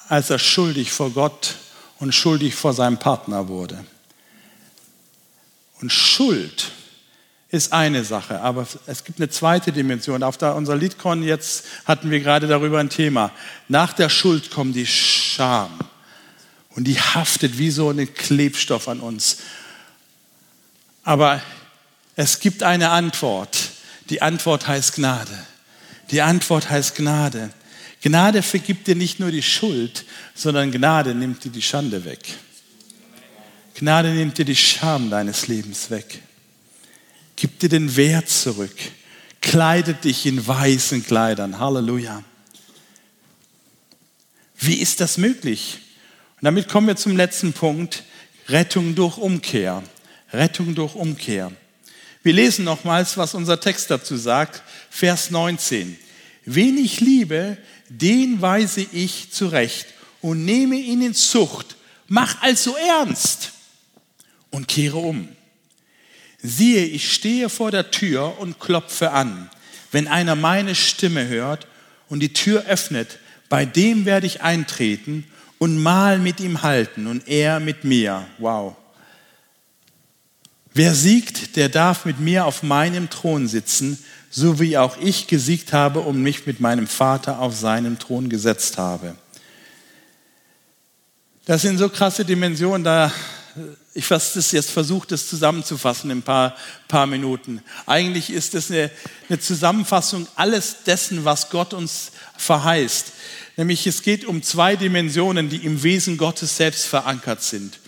[0.07, 1.55] Als er schuldig vor Gott
[1.99, 3.84] und schuldig vor seinem Partner wurde.
[5.81, 6.71] Und Schuld
[7.51, 10.23] ist eine Sache, aber es gibt eine zweite Dimension.
[10.23, 13.31] Auf der, unser Liedkon jetzt hatten wir gerade darüber ein Thema.
[13.67, 15.77] Nach der Schuld kommt die Scham
[16.69, 19.39] und die haftet wie so ein Klebstoff an uns.
[21.03, 21.41] Aber
[22.15, 23.57] es gibt eine Antwort.
[24.09, 25.37] Die Antwort heißt Gnade.
[26.09, 27.51] Die Antwort heißt Gnade.
[28.01, 32.19] Gnade vergibt dir nicht nur die Schuld, sondern Gnade nimmt dir die Schande weg.
[33.75, 36.21] Gnade nimmt dir die Scham deines Lebens weg.
[37.41, 38.75] Gibt dir den Wert zurück.
[39.41, 41.58] Kleidet dich in weißen Kleidern.
[41.58, 42.23] Halleluja.
[44.60, 45.80] Wie ist das möglich?
[46.36, 48.04] Und damit kommen wir zum letzten Punkt.
[48.47, 49.82] Rettung durch Umkehr.
[50.32, 51.51] Rettung durch Umkehr.
[52.21, 55.97] Wir lesen nochmals, was unser Text dazu sagt, Vers 19.
[56.45, 57.58] Wen ich liebe,
[57.89, 59.88] den weise ich zurecht
[60.21, 61.75] und nehme ihn in Zucht.
[62.08, 63.54] Mach also ernst
[64.51, 65.27] und kehre um.
[66.43, 69.49] Siehe, ich stehe vor der Tür und klopfe an.
[69.91, 71.67] Wenn einer meine Stimme hört
[72.10, 75.25] und die Tür öffnet, bei dem werde ich eintreten
[75.60, 78.25] und mal mit ihm halten und er mit mir.
[78.38, 78.75] Wow.
[80.73, 83.99] Wer siegt, der darf mit mir auf meinem Thron sitzen,
[84.30, 88.77] so wie auch ich gesiegt habe und mich mit meinem Vater auf seinen Thron gesetzt
[88.77, 89.15] habe.
[91.45, 93.12] Das sind so krasse Dimensionen, da
[93.93, 96.56] ich das jetzt versucht, das zusammenzufassen in ein paar,
[96.88, 97.62] paar Minuten.
[97.86, 98.89] Eigentlich ist es eine,
[99.27, 103.12] eine Zusammenfassung alles dessen, was Gott uns verheißt.
[103.58, 107.80] Nämlich es geht um zwei Dimensionen, die im Wesen Gottes selbst verankert sind.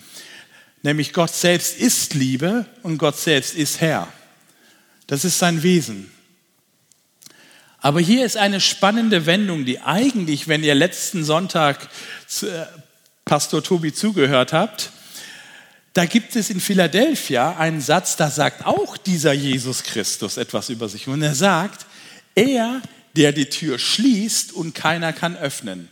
[0.82, 4.06] Nämlich Gott selbst ist Liebe und Gott selbst ist Herr.
[5.06, 6.10] Das ist sein Wesen.
[7.78, 11.88] Aber hier ist eine spannende Wendung, die eigentlich, wenn ihr letzten Sonntag
[12.42, 12.66] äh,
[13.24, 14.90] Pastor Tobi zugehört habt,
[15.94, 20.88] da gibt es in Philadelphia einen Satz, da sagt auch dieser Jesus Christus etwas über
[20.88, 21.06] sich.
[21.06, 21.86] Und er sagt,
[22.34, 22.82] er,
[23.16, 25.88] der die Tür schließt und keiner kann öffnen.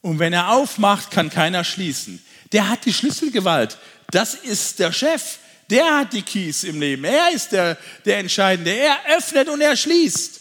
[0.00, 2.22] Und wenn er aufmacht, kann keiner schließen.
[2.52, 3.76] Der hat die Schlüsselgewalt.
[4.10, 5.38] Das ist der Chef.
[5.68, 7.04] Der hat die Keys im Leben.
[7.04, 8.70] Er ist der, der Entscheidende.
[8.70, 10.40] Er öffnet und er schließt.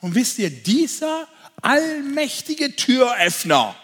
[0.00, 1.28] Und wisst ihr, dieser
[1.62, 3.76] allmächtige Türöffner,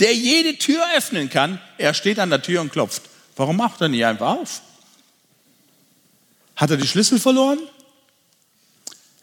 [0.00, 3.11] der jede Tür öffnen kann, er steht an der Tür und klopft.
[3.36, 4.62] Warum macht er nicht einfach auf?
[6.56, 7.58] Hat er die Schlüssel verloren?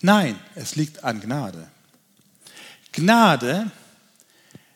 [0.01, 1.67] Nein, es liegt an Gnade.
[2.91, 3.69] Gnade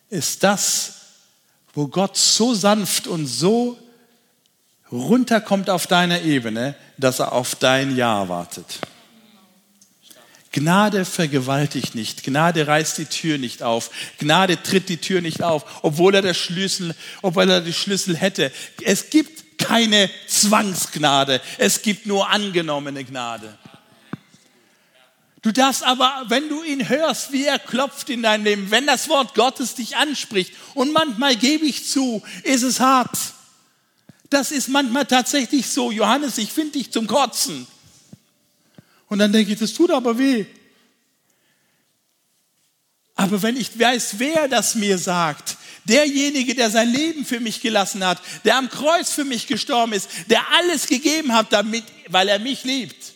[0.10, 0.93] ist das,
[1.74, 3.78] wo Gott so sanft und so
[4.91, 8.80] runterkommt auf deiner Ebene, dass er auf dein Ja wartet.
[10.53, 12.23] Gnade vergewaltigt nicht.
[12.23, 13.89] Gnade reißt die Tür nicht auf.
[14.19, 18.51] Gnade tritt die Tür nicht auf, obwohl er der Schlüssel, obwohl er die Schlüssel hätte.
[18.83, 21.41] Es gibt keine Zwangsgnade.
[21.57, 23.57] Es gibt nur angenommene Gnade.
[25.41, 29.09] Du darfst aber, wenn du ihn hörst, wie er klopft in deinem Leben, wenn das
[29.09, 33.17] Wort Gottes dich anspricht, und manchmal gebe ich zu, ist es hart.
[34.29, 35.91] Das ist manchmal tatsächlich so.
[35.91, 37.67] Johannes, ich finde dich zum Kotzen.
[39.13, 40.43] Und dann denke ich, das tut aber weh.
[43.13, 48.04] Aber wenn ich weiß, wer das mir sagt, derjenige, der sein Leben für mich gelassen
[48.04, 52.39] hat, der am Kreuz für mich gestorben ist, der alles gegeben hat, damit, weil er
[52.39, 53.13] mich liebt.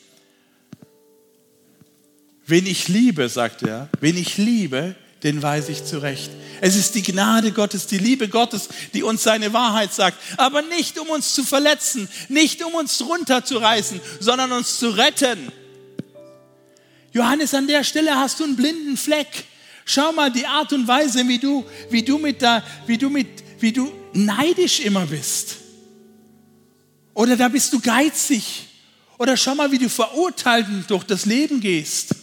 [2.45, 6.29] Wen ich liebe, sagt er, wen ich liebe, den weise ich zurecht.
[6.61, 10.19] Es ist die Gnade Gottes, die Liebe Gottes, die uns seine Wahrheit sagt.
[10.37, 15.51] Aber nicht um uns zu verletzen, nicht um uns runterzureißen, sondern uns zu retten.
[17.11, 19.45] Johannes, an der Stelle hast du einen blinden Fleck.
[19.85, 23.27] Schau mal die Art und Weise, wie du, wie du mit da, wie du mit,
[23.59, 25.57] wie du neidisch immer bist.
[27.13, 28.67] Oder da bist du geizig.
[29.17, 32.15] Oder schau mal, wie du verurteilend durch das Leben gehst.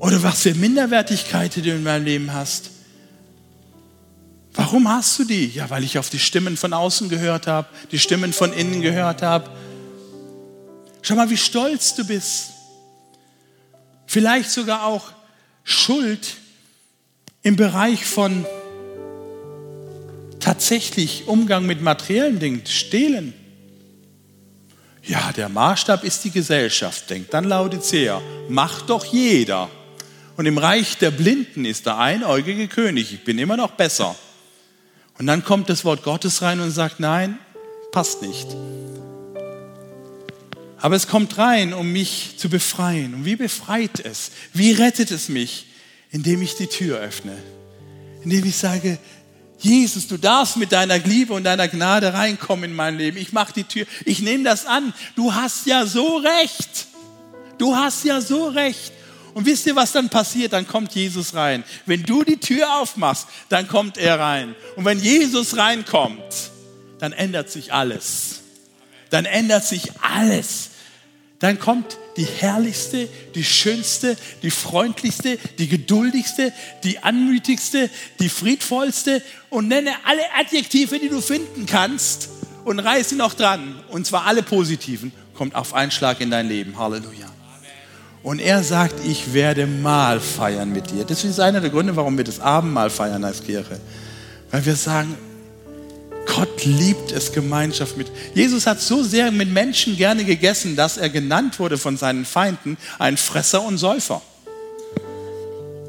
[0.00, 2.70] Oder was für Minderwertigkeit du in meinem Leben hast.
[4.54, 5.46] Warum hast du die?
[5.46, 9.22] Ja, weil ich auf die Stimmen von außen gehört habe, die Stimmen von innen gehört
[9.22, 9.50] habe.
[11.02, 12.50] Schau mal, wie stolz du bist.
[14.06, 15.12] Vielleicht sogar auch
[15.64, 16.36] Schuld
[17.42, 18.46] im Bereich von
[20.40, 23.34] tatsächlich Umgang mit materiellen Dingen, Stehlen.
[25.02, 28.20] Ja, der Maßstab ist die Gesellschaft, denkt dann Laodicea.
[28.48, 29.70] Macht doch jeder.
[30.36, 33.12] Und im Reich der Blinden ist der einäugige König.
[33.12, 34.14] Ich bin immer noch besser.
[35.18, 37.38] Und dann kommt das Wort Gottes rein und sagt, nein,
[37.90, 38.46] passt nicht.
[40.80, 43.14] Aber es kommt rein, um mich zu befreien.
[43.14, 44.30] Und wie befreit es?
[44.52, 45.66] Wie rettet es mich?
[46.10, 47.36] Indem ich die Tür öffne.
[48.22, 48.98] Indem ich sage,
[49.58, 53.16] Jesus, du darfst mit deiner Liebe und deiner Gnade reinkommen in mein Leben.
[53.16, 54.94] Ich mache die Tür, ich nehme das an.
[55.16, 56.86] Du hast ja so recht.
[57.58, 58.92] Du hast ja so recht.
[59.34, 60.52] Und wisst ihr, was dann passiert?
[60.52, 61.64] Dann kommt Jesus rein.
[61.86, 64.54] Wenn du die Tür aufmachst, dann kommt er rein.
[64.76, 66.50] Und wenn Jesus reinkommt,
[67.00, 68.37] dann ändert sich alles.
[69.10, 70.70] Dann ändert sich alles.
[71.38, 79.68] Dann kommt die herrlichste, die schönste, die freundlichste, die geduldigste, die anmütigste, die friedvollste und
[79.68, 82.28] nenne alle Adjektive, die du finden kannst
[82.64, 83.76] und reiß sie noch dran.
[83.88, 86.76] Und zwar alle positiven, kommt auf einen Schlag in dein Leben.
[86.76, 87.26] Halleluja.
[88.24, 91.04] Und er sagt, ich werde Mahl feiern mit dir.
[91.04, 93.80] Das ist einer der Gründe, warum wir das Abendmahl feiern als Kirche.
[94.50, 95.14] Weil wir sagen,
[96.28, 98.10] Gott liebt es, Gemeinschaft mit.
[98.34, 102.76] Jesus hat so sehr mit Menschen gerne gegessen, dass er genannt wurde von seinen Feinden
[102.98, 104.20] ein Fresser und Säufer.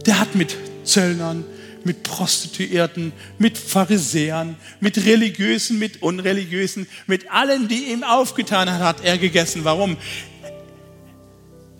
[0.05, 1.43] Der hat mit Zöllnern,
[1.83, 9.03] mit Prostituierten, mit Pharisäern, mit Religiösen, mit Unreligiösen, mit allen, die ihm aufgetan hat, hat
[9.03, 9.65] er gegessen.
[9.65, 9.97] Warum?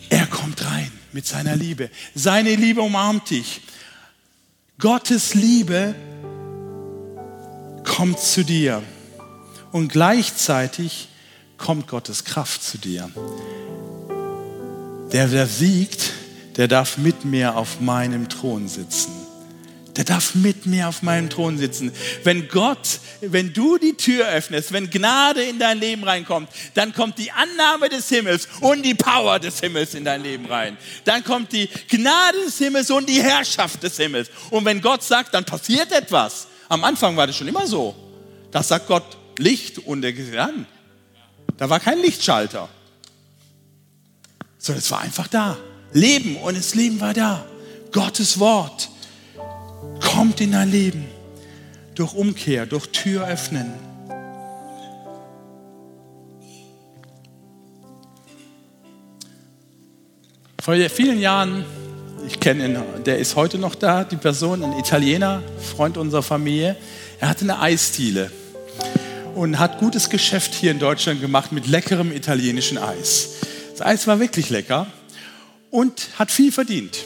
[0.10, 1.90] Er kommt rein mit seiner Liebe.
[2.14, 3.62] Seine Liebe umarmt dich.
[4.80, 5.96] Gottes Liebe
[7.90, 8.84] kommt zu dir.
[9.72, 11.10] Und gleichzeitig
[11.58, 13.10] kommt Gottes Kraft zu dir.
[15.12, 16.14] Der, der siegt,
[16.56, 19.12] der darf mit mir auf meinem Thron sitzen.
[19.96, 21.92] Der darf mit mir auf meinem Thron sitzen.
[22.24, 27.18] Wenn Gott, wenn du die Tür öffnest, wenn Gnade in dein Leben reinkommt, dann kommt
[27.18, 30.78] die Annahme des Himmels und die Power des Himmels in dein Leben rein.
[31.06, 34.30] Dann kommt die Gnade des Himmels und die Herrschaft des Himmels.
[34.52, 36.49] Und wenn Gott sagt, dann passiert etwas.
[36.70, 37.96] Am Anfang war das schon immer so.
[38.52, 40.66] Da sagt Gott Licht und er geht an.
[41.58, 42.70] Da war kein Lichtschalter.
[44.60, 45.58] Sondern es war einfach da.
[45.92, 47.44] Leben und das Leben war da.
[47.92, 48.90] Gottes Wort
[50.00, 51.06] kommt in dein Leben.
[51.96, 53.74] Durch Umkehr, durch Tür öffnen.
[60.62, 61.66] Vor vielen Jahren,
[62.30, 65.42] ich kenne ihn, der ist heute noch da, die Person, ein Italiener,
[65.76, 66.76] Freund unserer Familie.
[67.20, 68.32] Er hatte eine Eisdiele
[69.34, 73.38] und hat gutes Geschäft hier in Deutschland gemacht mit leckerem italienischen Eis.
[73.72, 74.86] Das Eis war wirklich lecker
[75.72, 77.00] und hat viel verdient.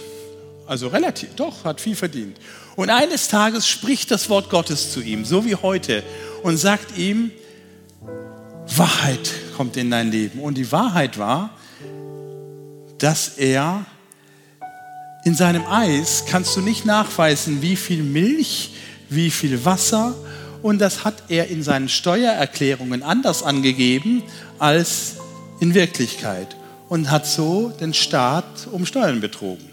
[0.68, 2.38] Also relativ, doch, hat viel verdient.
[2.76, 6.04] Und eines Tages spricht das Wort Gottes zu ihm, so wie heute,
[6.44, 7.32] und sagt ihm,
[8.76, 10.42] Wahrheit kommt in dein Leben.
[10.42, 11.52] Und die Wahrheit war,
[12.98, 13.86] dass er
[15.24, 18.72] in seinem Eis kannst du nicht nachweisen, wie viel Milch,
[19.10, 20.14] wie viel Wasser.
[20.62, 24.24] Und das hat er in seinen Steuererklärungen anders angegeben
[24.60, 25.16] als
[25.60, 26.56] in Wirklichkeit.
[26.90, 29.70] Und hat so den Staat um Steuern betrogen.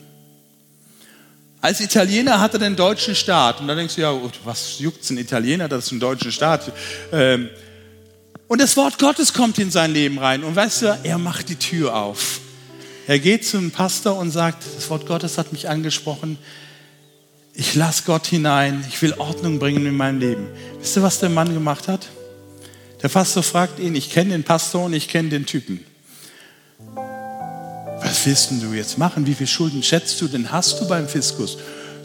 [1.60, 3.60] Als Italiener hat er den deutschen Staat.
[3.60, 6.72] Und da denkst du, ja, was juckt ein Italiener, das ist ein deutscher Staat.
[7.12, 7.50] Ähm,
[8.48, 10.44] und das Wort Gottes kommt in sein Leben rein.
[10.44, 12.40] Und weißt du, er macht die Tür auf.
[13.06, 16.38] Er geht zum Pastor und sagt, das Wort Gottes hat mich angesprochen.
[17.54, 18.84] Ich lasse Gott hinein.
[18.88, 20.46] Ich will Ordnung bringen in mein Leben.
[20.80, 22.08] Wisst ihr, was der Mann gemacht hat?
[23.02, 25.84] Der Pastor fragt ihn, ich kenne den Pastor und ich kenne den Typen
[28.10, 29.26] was willst du jetzt machen?
[29.26, 31.58] Wie viel Schulden schätzt du denn hast du beim Fiskus?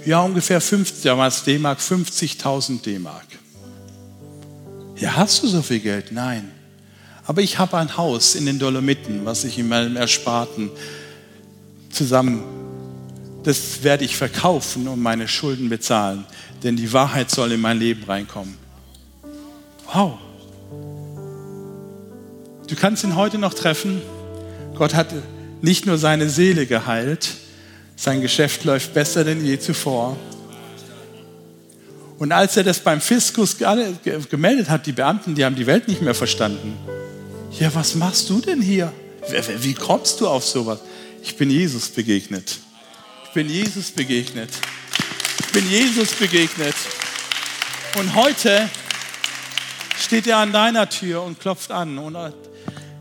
[0.05, 3.25] Ja, ungefähr 50, damals D-Mark, 50.000 D-Mark.
[4.97, 6.11] Ja, hast du so viel Geld?
[6.11, 6.51] Nein.
[7.25, 10.69] Aber ich habe ein Haus in den Dolomiten, was ich in meinem Ersparten
[11.89, 12.43] zusammen,
[13.43, 16.25] das werde ich verkaufen und meine Schulden bezahlen,
[16.63, 18.57] denn die Wahrheit soll in mein Leben reinkommen.
[19.91, 20.19] Wow.
[22.67, 24.01] Du kannst ihn heute noch treffen.
[24.75, 25.07] Gott hat
[25.61, 27.29] nicht nur seine Seele geheilt,
[27.95, 30.17] sein Geschäft läuft besser denn je zuvor.
[32.17, 36.01] Und als er das beim Fiskus gemeldet hat, die Beamten, die haben die Welt nicht
[36.01, 36.77] mehr verstanden.
[37.59, 38.91] Ja, was machst du denn hier?
[39.59, 40.79] Wie kommst du auf sowas?
[41.23, 42.59] Ich bin Jesus begegnet.
[43.23, 44.49] Ich bin Jesus begegnet.
[45.39, 46.75] Ich bin Jesus begegnet.
[47.97, 48.69] Und heute
[49.97, 51.97] steht er an deiner Tür und klopft an.
[51.97, 52.17] Und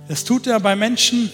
[0.06, 1.32] das tut er bei Menschen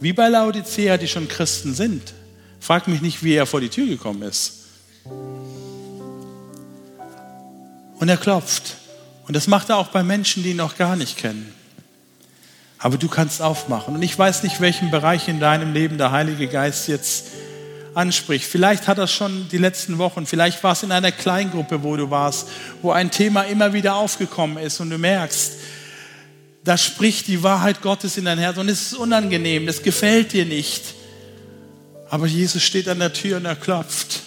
[0.00, 2.12] wie bei Laodicea, die schon Christen sind.
[2.60, 4.66] Frag mich nicht, wie er vor die Tür gekommen ist.
[7.98, 8.76] Und er klopft.
[9.26, 11.54] Und das macht er auch bei Menschen, die ihn noch gar nicht kennen.
[12.78, 13.94] Aber du kannst aufmachen.
[13.94, 17.26] Und ich weiß nicht, welchen Bereich in deinem Leben der Heilige Geist jetzt
[17.94, 18.46] anspricht.
[18.46, 22.10] Vielleicht hat er schon die letzten Wochen, vielleicht war es in einer Kleingruppe, wo du
[22.10, 22.48] warst,
[22.80, 25.54] wo ein Thema immer wieder aufgekommen ist und du merkst,
[26.62, 30.44] da spricht die Wahrheit Gottes in dein Herz und es ist unangenehm, es gefällt dir
[30.44, 30.94] nicht.
[32.10, 34.20] Aber Jesus steht an der Tür und er klopft.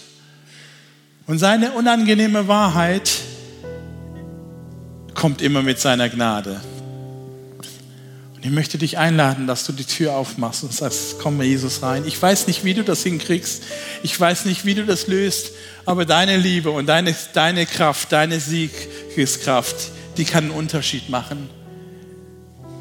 [1.27, 3.09] Und seine unangenehme Wahrheit
[5.13, 6.59] kommt immer mit seiner Gnade.
[8.41, 12.07] Und ich möchte dich einladen, dass du die Tür aufmachst und sagst, komm Jesus rein.
[12.07, 13.61] Ich weiß nicht, wie du das hinkriegst.
[14.01, 15.51] Ich weiß nicht, wie du das löst.
[15.85, 19.75] Aber deine Liebe und deine, deine Kraft, deine Siegeskraft,
[20.17, 21.51] die kann einen Unterschied machen.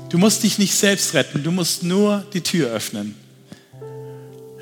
[0.09, 1.43] Du musst dich nicht selbst retten.
[1.43, 3.15] Du musst nur die Tür öffnen.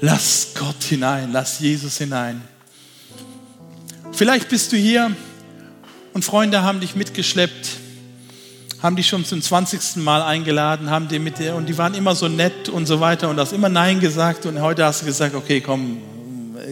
[0.01, 1.31] Lass Gott hinein.
[1.31, 2.41] Lass Jesus hinein.
[4.11, 5.15] Vielleicht bist du hier
[6.13, 7.69] und Freunde haben dich mitgeschleppt,
[8.83, 9.97] haben dich schon zum 20.
[9.97, 13.29] Mal eingeladen, haben dir mit dir, und die waren immer so nett und so weiter
[13.29, 15.99] und hast immer Nein gesagt und heute hast du gesagt, okay, komm,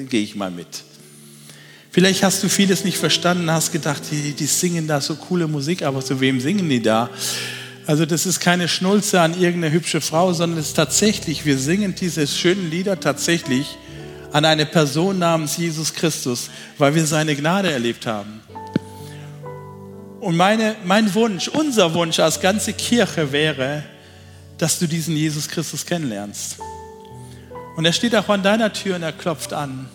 [0.08, 0.84] gehe ich mal mit.
[1.90, 5.82] Vielleicht hast du vieles nicht verstanden, hast gedacht, die, die singen da so coole Musik,
[5.82, 7.10] aber zu wem singen die da?
[7.86, 11.94] Also das ist keine Schnulze an irgendeine hübsche Frau, sondern es ist tatsächlich, wir singen
[11.94, 13.78] diese schönen Lieder tatsächlich
[14.32, 18.40] an eine Person namens Jesus Christus, weil wir seine Gnade erlebt haben.
[20.20, 23.82] Und meine, mein Wunsch, unser Wunsch als ganze Kirche wäre,
[24.58, 26.56] dass du diesen Jesus Christus kennenlernst.
[27.76, 29.88] Und er steht auch an deiner Tür und er klopft an.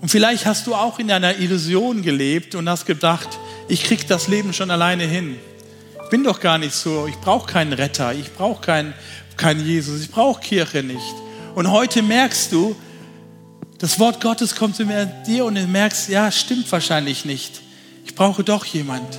[0.00, 3.28] Und vielleicht hast du auch in einer Illusion gelebt und hast gedacht,
[3.68, 5.36] ich krieg das Leben schon alleine hin.
[6.10, 8.94] Bin doch gar nicht so, ich brauche keinen Retter, ich brauche keinen,
[9.36, 11.14] keinen Jesus, ich brauche Kirche nicht.
[11.54, 12.76] Und heute merkst du,
[13.78, 14.86] das Wort Gottes kommt zu
[15.26, 17.63] dir und du merkst, ja, stimmt wahrscheinlich nicht
[18.04, 19.18] ich brauche doch jemand.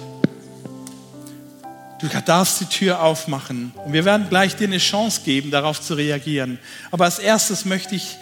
[1.99, 5.95] Du darfst die Tür aufmachen und wir werden gleich dir eine Chance geben, darauf zu
[5.95, 6.59] reagieren.
[6.91, 8.17] Aber als erstes möchte ich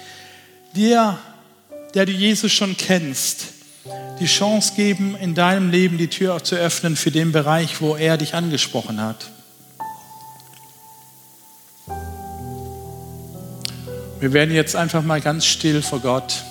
[0.75, 1.17] dir,
[1.93, 3.45] der du Jesus schon kennst,
[4.19, 8.17] die Chance geben, in deinem Leben die Tür zu öffnen für den Bereich, wo er
[8.17, 9.29] dich angesprochen hat.
[14.19, 16.43] Wir werden jetzt einfach mal ganz still vor Gott.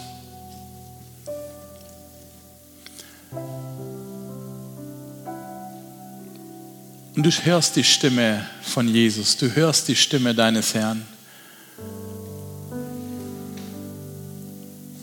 [7.15, 11.05] Und du hörst die Stimme von Jesus, du hörst die Stimme deines Herrn.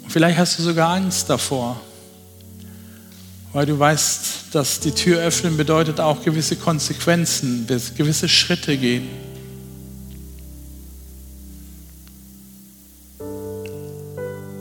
[0.04, 1.80] Und vielleicht hast du sogar Angst davor,
[3.54, 9.08] weil du weißt, dass die Tür öffnen bedeutet auch gewisse Konsequenzen, gewisse Schritte gehen.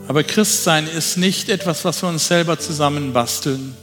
[0.07, 3.75] Aber Christsein ist nicht etwas, was wir uns selber zusammenbasteln.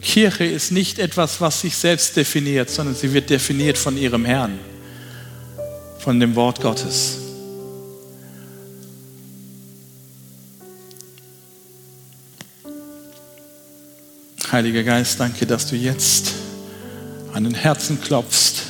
[0.00, 4.58] Kirche ist nicht etwas, was sich selbst definiert, sondern sie wird definiert von ihrem Herrn,
[5.98, 7.18] von dem Wort Gottes.
[14.50, 16.32] Heiliger Geist, danke, dass du jetzt
[17.32, 18.64] an den Herzen klopfst.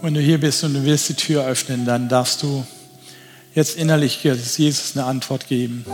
[0.00, 2.64] Wenn du hier bist und du willst die Tür öffnen, dann darfst du
[3.54, 5.84] jetzt innerlich Jesus eine Antwort geben.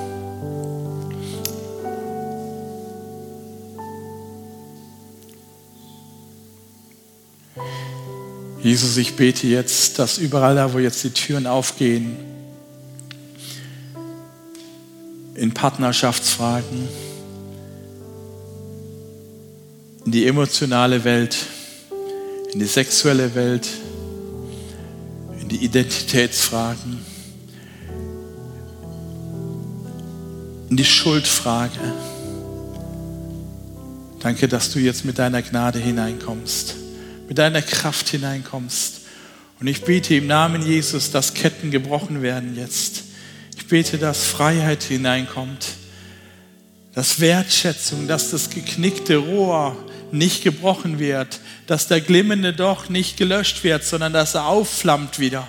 [8.63, 12.17] Jesus, ich bete jetzt, dass überall da, wo jetzt die Türen aufgehen,
[15.35, 16.89] in Partnerschaftsfragen,
[20.05, 21.37] in die emotionale Welt,
[22.53, 23.69] in die sexuelle Welt,
[25.41, 26.99] in die Identitätsfragen,
[30.79, 31.81] die Schuldfrage.
[34.21, 36.77] Danke, dass du jetzt mit deiner Gnade hineinkommst,
[37.27, 39.01] mit deiner Kraft hineinkommst.
[39.59, 43.03] Und ich bete im Namen Jesus, dass Ketten gebrochen werden jetzt.
[43.57, 45.67] Ich bete, dass Freiheit hineinkommt,
[46.95, 49.77] dass Wertschätzung, dass das geknickte Rohr
[50.13, 55.49] nicht gebrochen wird, dass der glimmende Doch nicht gelöscht wird, sondern dass er aufflammt wieder.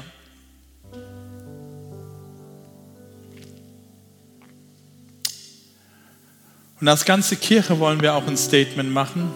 [6.82, 9.32] Und als ganze Kirche wollen wir auch ein Statement machen.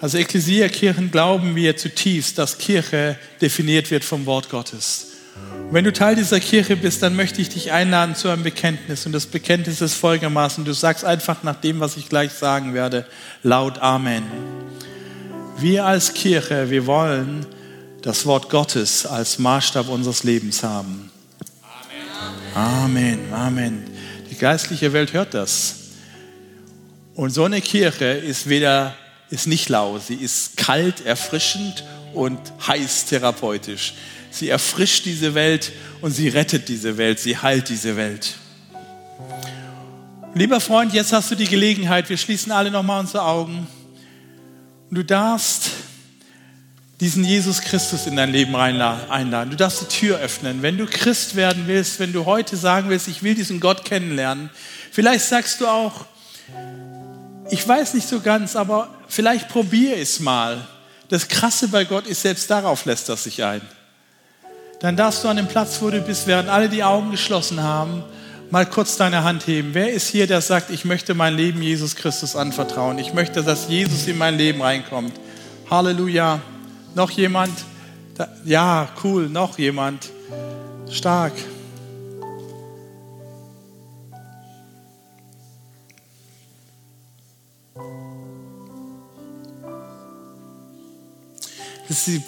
[0.00, 5.06] Als Ekklesia-Kirchen glauben wir zutiefst, dass Kirche definiert wird vom Wort Gottes.
[5.66, 9.06] Und wenn du Teil dieser Kirche bist, dann möchte ich dich einladen zu einem Bekenntnis.
[9.06, 13.04] Und das Bekenntnis ist folgendermaßen, du sagst einfach nach dem, was ich gleich sagen werde,
[13.42, 14.22] laut Amen.
[15.58, 17.44] Wir als Kirche, wir wollen
[18.02, 21.10] das Wort Gottes als Maßstab unseres Lebens haben.
[22.54, 23.84] Amen, Amen.
[24.30, 25.77] Die geistliche Welt hört das.
[27.18, 28.94] Und so eine Kirche ist weder
[29.28, 31.82] ist nicht lau, sie ist kalt, erfrischend
[32.14, 33.94] und heiß therapeutisch.
[34.30, 38.36] Sie erfrischt diese Welt und sie rettet diese Welt, sie heilt diese Welt.
[40.32, 43.66] Lieber Freund, jetzt hast du die Gelegenheit, wir schließen alle nochmal unsere Augen.
[44.92, 45.70] Du darfst
[47.00, 49.50] diesen Jesus Christus in dein Leben einladen.
[49.50, 50.62] Du darfst die Tür öffnen.
[50.62, 54.50] Wenn du Christ werden willst, wenn du heute sagen willst, ich will diesen Gott kennenlernen,
[54.92, 56.06] vielleicht sagst du auch,
[57.50, 60.66] ich weiß nicht so ganz, aber vielleicht probier es mal.
[61.08, 63.62] Das Krasse bei Gott ist, selbst darauf lässt er sich ein.
[64.80, 68.04] Dann darfst du an dem Platz, wo du bist, während alle die Augen geschlossen haben,
[68.50, 69.70] mal kurz deine Hand heben.
[69.72, 72.98] Wer ist hier, der sagt, ich möchte mein Leben Jesus Christus anvertrauen?
[72.98, 75.14] Ich möchte, dass Jesus in mein Leben reinkommt.
[75.70, 76.40] Halleluja.
[76.94, 77.52] Noch jemand?
[78.44, 79.28] Ja, cool.
[79.28, 80.08] Noch jemand?
[80.90, 81.32] Stark.
[91.88, 92.22] Das ist die,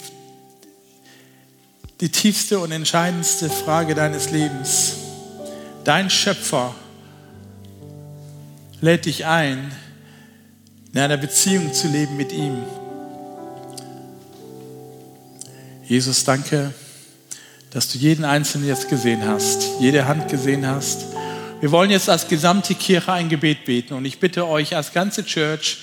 [2.00, 4.94] die tiefste und entscheidendste Frage deines Lebens.
[5.84, 6.74] Dein Schöpfer
[8.80, 9.70] lädt dich ein,
[10.92, 12.56] in einer Beziehung zu leben mit ihm.
[15.84, 16.72] Jesus, danke,
[17.70, 21.04] dass du jeden Einzelnen jetzt gesehen hast, jede Hand gesehen hast.
[21.60, 25.24] Wir wollen jetzt als gesamte Kirche ein Gebet beten und ich bitte euch als ganze
[25.24, 25.78] Church,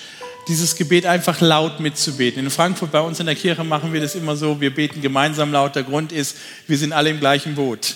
[0.47, 2.43] dieses Gebet einfach laut mitzubeten.
[2.43, 5.51] In Frankfurt bei uns in der Kirche machen wir das immer so, wir beten gemeinsam
[5.51, 5.75] laut.
[5.75, 6.37] Der Grund ist,
[6.67, 7.95] wir sind alle im gleichen Boot.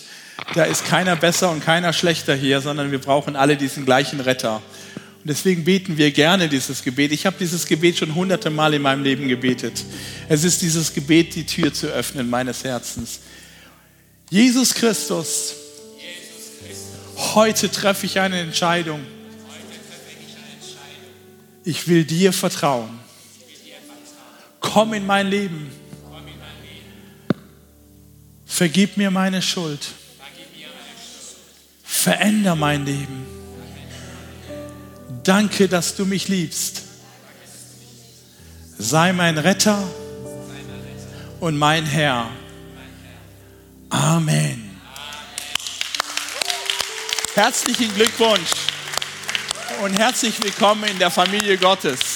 [0.54, 4.56] Da ist keiner besser und keiner schlechter hier, sondern wir brauchen alle diesen gleichen Retter.
[4.56, 7.12] Und deswegen beten wir gerne dieses Gebet.
[7.12, 9.84] Ich habe dieses Gebet schon hunderte Mal in meinem Leben gebetet.
[10.28, 13.20] Es ist dieses Gebet, die Tür zu öffnen meines Herzens.
[14.30, 15.54] Jesus Christus,
[17.36, 19.02] heute treffe ich eine Entscheidung
[21.64, 23.00] ich will dir vertrauen.
[24.60, 25.72] Komm in mein Leben.
[28.46, 29.88] Vergib mir meine Schuld.
[31.84, 33.26] Veränder mein Leben.
[35.24, 36.84] Danke, dass du mich liebst.
[38.78, 39.88] Sei mein Retter
[41.40, 42.30] und mein Herr.
[43.90, 44.72] Amen.
[47.36, 48.61] Herzlichen Glückwunsch
[49.84, 52.11] und herzlich willkommen in der Familie Gottes.